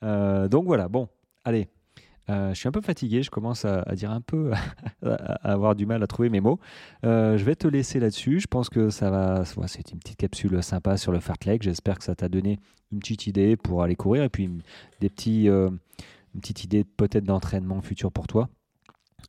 donc 0.03 0.65
voilà, 0.65 0.88
bon, 0.88 1.09
allez, 1.45 1.69
euh, 2.29 2.53
je 2.53 2.60
suis 2.60 2.67
un 2.67 2.71
peu 2.71 2.81
fatigué, 2.81 3.21
je 3.21 3.29
commence 3.29 3.65
à, 3.65 3.84
dire 3.95 4.12
un 4.12 4.21
peu, 4.21 4.51
à, 5.05 5.15
avoir 5.51 5.75
du 5.75 5.86
mal 5.86 6.03
à 6.03 6.08
trouver 6.08 6.29
mes 6.29 6.41
mots. 6.41 6.60
Euh, 7.05 7.38
je 7.38 7.43
vais 7.45 7.55
te 7.55 7.67
laisser 7.67 7.99
là-dessus. 7.99 8.39
Je 8.39 8.47
pense 8.47 8.69
que 8.69 8.89
ça 8.89 9.10
va. 9.10 9.43
c'est 9.67 9.91
une 9.91 9.99
petite 9.99 10.17
capsule 10.17 10.62
sympa 10.63 10.97
sur 10.97 11.12
le 11.12 11.19
fartlek. 11.19 11.62
J'espère 11.62 11.99
que 11.99 12.03
ça 12.03 12.15
t'a 12.15 12.27
donné 12.27 12.60
une 12.91 12.99
petite 12.99 13.27
idée 13.27 13.55
pour 13.55 13.84
aller 13.84 13.95
courir 13.95 14.23
et 14.23 14.29
puis 14.29 14.49
des 14.99 15.10
petits, 15.10 15.47
euh, 15.49 15.69
une 16.34 16.41
petite 16.41 16.63
idée 16.63 16.84
peut-être 16.84 17.25
d'entraînement 17.25 17.81
futur 17.81 18.12
pour 18.12 18.27
toi. 18.27 18.49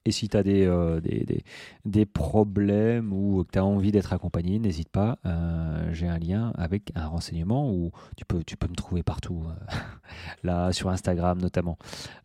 Et 0.05 0.13
si 0.13 0.29
tu 0.29 0.37
as 0.37 0.43
euh, 0.47 1.01
des, 1.01 1.25
des, 1.25 1.45
des, 1.85 2.07
problèmes 2.07 3.13
ou 3.13 3.45
que 3.45 3.53
tu 3.53 3.59
as 3.59 3.65
envie 3.65 3.93
d'être 3.93 4.13
accompagné, 4.13 4.59
n'hésite 4.59 4.89
pas. 4.89 5.19
Euh, 5.27 5.91
j'ai 5.93 6.09
un 6.09 6.19
lien 6.19 6.53
avec 6.57 6.93
un 6.95 7.07
renseignement 7.07 7.71
où 7.73 7.91
tu 8.17 8.25
peux, 8.25 8.43
tu 8.45 8.57
peux 8.57 8.69
me 8.69 8.75
trouver 8.75 9.03
partout, 9.03 9.45
euh, 9.47 9.77
là 10.45 10.73
sur 10.73 10.91
Instagram 10.91 11.41
notamment. 11.41 11.79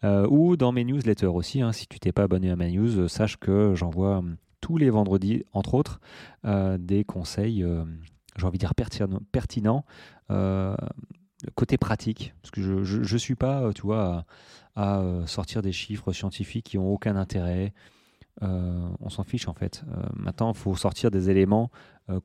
ou 0.03 0.57
dans 0.57 0.71
mes 0.71 0.84
newsletters 0.84 1.27
aussi. 1.27 1.62
Hein. 1.62 1.71
si 1.71 1.88
tu 1.88 1.99
t'es 1.99 2.12
pas 2.12 2.23
abonné 2.23 2.51
à 2.51 2.55
ma 2.55 2.67
news, 2.67 3.07
sache 3.07 3.38
que 3.38 3.73
j'envoie 3.75 4.23
tous 4.60 4.77
les 4.77 4.89
vendredis, 4.89 5.43
entre 5.53 5.73
autres, 5.73 5.99
des 6.43 7.03
conseils, 7.03 7.65
j'ai 8.38 8.45
envie 8.45 8.57
de 8.57 8.60
dire 8.60 8.75
pertinents, 8.75 9.21
pertinents 9.31 9.86
côté 11.55 11.77
pratique. 11.77 12.34
Parce 12.41 12.51
que 12.51 12.84
je 12.84 13.13
ne 13.13 13.17
suis 13.17 13.36
pas, 13.36 13.73
tu 13.73 13.81
vois 13.81 14.25
à 14.75 14.99
euh, 14.99 15.25
sortir 15.25 15.62
des 15.62 15.71
chiffres 15.71 16.12
scientifiques 16.12 16.65
qui 16.65 16.77
n'ont 16.77 16.91
aucun 16.91 17.15
intérêt. 17.15 17.73
Euh, 18.43 18.88
on 19.01 19.10
s'en 19.10 19.23
fiche 19.23 19.47
en 19.47 19.53
fait. 19.53 19.84
Euh, 19.89 20.01
maintenant, 20.15 20.51
il 20.51 20.57
faut 20.57 20.75
sortir 20.75 21.12
des 21.12 21.29
éléments 21.29 21.69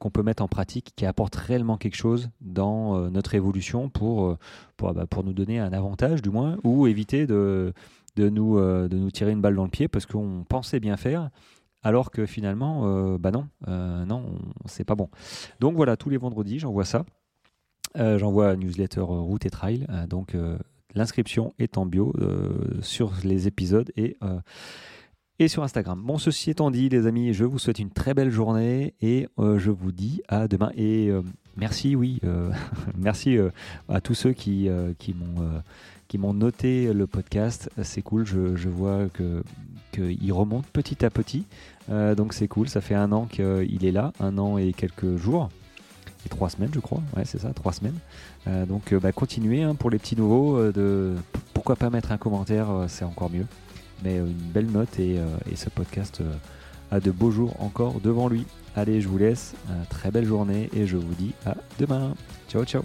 qu'on 0.00 0.10
peut 0.10 0.22
mettre 0.24 0.42
en 0.42 0.48
pratique 0.48 0.94
qui 0.96 1.06
apportent 1.06 1.36
réellement 1.36 1.76
quelque 1.76 1.94
chose 1.94 2.30
dans 2.40 3.08
notre 3.08 3.36
évolution 3.36 3.88
pour, 3.88 4.36
pour, 4.76 4.92
bah, 4.92 5.06
pour, 5.06 5.22
nous 5.22 5.32
donner 5.32 5.60
un 5.60 5.72
avantage 5.72 6.22
du 6.22 6.30
moins 6.30 6.56
ou 6.64 6.88
éviter 6.88 7.28
de, 7.28 7.72
de, 8.16 8.28
nous, 8.28 8.58
de 8.58 8.96
nous 8.96 9.10
tirer 9.12 9.30
une 9.30 9.40
balle 9.40 9.54
dans 9.54 9.62
le 9.62 9.70
pied 9.70 9.86
parce 9.86 10.04
qu'on 10.04 10.44
pensait 10.48 10.80
bien 10.80 10.96
faire 10.96 11.30
alors 11.84 12.10
que 12.10 12.26
finalement, 12.26 13.16
bah 13.18 13.30
non, 13.30 13.46
non, 13.68 14.38
c'est 14.64 14.82
pas 14.82 14.96
bon. 14.96 15.08
Donc 15.60 15.76
voilà, 15.76 15.96
tous 15.96 16.10
les 16.10 16.16
vendredis, 16.16 16.58
j'envoie 16.58 16.86
ça. 16.86 17.04
j'envoie 17.94 18.56
newsletter 18.56 19.02
route 19.02 19.46
et 19.46 19.50
trail. 19.50 19.86
donc 20.08 20.34
L'inscription 20.96 21.52
est 21.58 21.76
en 21.76 21.84
bio 21.84 22.14
euh, 22.18 22.48
sur 22.80 23.12
les 23.22 23.46
épisodes 23.46 23.92
et, 23.98 24.16
euh, 24.22 24.40
et 25.38 25.46
sur 25.46 25.62
Instagram. 25.62 26.02
Bon, 26.02 26.16
ceci 26.16 26.50
étant 26.50 26.70
dit, 26.70 26.88
les 26.88 27.06
amis, 27.06 27.34
je 27.34 27.44
vous 27.44 27.58
souhaite 27.58 27.78
une 27.78 27.90
très 27.90 28.14
belle 28.14 28.30
journée 28.30 28.94
et 29.02 29.28
euh, 29.38 29.58
je 29.58 29.70
vous 29.70 29.92
dis 29.92 30.22
à 30.28 30.48
demain. 30.48 30.72
Et 30.74 31.12
merci, 31.58 31.94
oui, 31.94 32.20
merci 32.96 33.36
à 33.90 34.00
tous 34.00 34.14
ceux 34.14 34.32
qui, 34.32 34.70
m'ont 36.14 36.32
noté 36.32 36.90
le 36.94 37.06
podcast. 37.06 37.70
C'est 37.82 38.00
cool, 38.00 38.24
je, 38.24 38.68
vois 38.68 39.08
qu'il 39.92 40.32
remonte 40.32 40.64
petit 40.68 41.04
à 41.04 41.10
petit. 41.10 41.44
donc 41.90 42.32
c'est 42.32 42.48
cool, 42.48 42.70
ça 42.70 42.80
fait 42.80 42.94
un 42.94 43.12
an 43.12 43.26
qu'il 43.26 43.84
est 43.84 43.92
là, 43.92 44.14
un 44.18 44.38
an 44.38 44.56
et 44.56 44.72
quelques 44.72 45.16
jours 45.16 45.50
trois 46.28 46.50
semaines, 46.50 46.70
je 46.74 46.80
crois. 46.80 47.02
Ouais, 47.16 47.24
c'est 47.24 47.38
ça, 47.38 47.52
trois 47.52 47.72
semaines. 47.72 47.98
Euh, 48.46 48.66
donc, 48.66 48.92
euh, 48.92 49.00
bah, 49.00 49.12
continuez 49.12 49.62
hein, 49.62 49.74
pour 49.74 49.90
les 49.90 49.98
petits 49.98 50.16
nouveaux. 50.16 50.56
Euh, 50.56 50.72
de 50.72 51.14
pourquoi 51.54 51.76
pas 51.76 51.90
mettre 51.90 52.12
un 52.12 52.18
commentaire, 52.18 52.68
c'est 52.88 53.04
encore 53.04 53.30
mieux. 53.30 53.46
Mais 54.04 54.18
une 54.18 54.32
belle 54.32 54.66
note 54.66 54.98
et, 54.98 55.16
et 55.50 55.56
ce 55.56 55.70
podcast 55.70 56.22
a 56.90 57.00
de 57.00 57.10
beaux 57.10 57.30
jours 57.30 57.56
encore 57.60 58.00
devant 58.00 58.28
lui. 58.28 58.44
Allez, 58.76 59.00
je 59.00 59.08
vous 59.08 59.18
laisse. 59.18 59.54
très 59.88 60.10
belle 60.10 60.26
journée 60.26 60.68
et 60.74 60.86
je 60.86 60.96
vous 60.98 61.14
dis 61.14 61.32
à 61.46 61.54
demain. 61.78 62.14
Ciao, 62.48 62.64
ciao. 62.64 62.82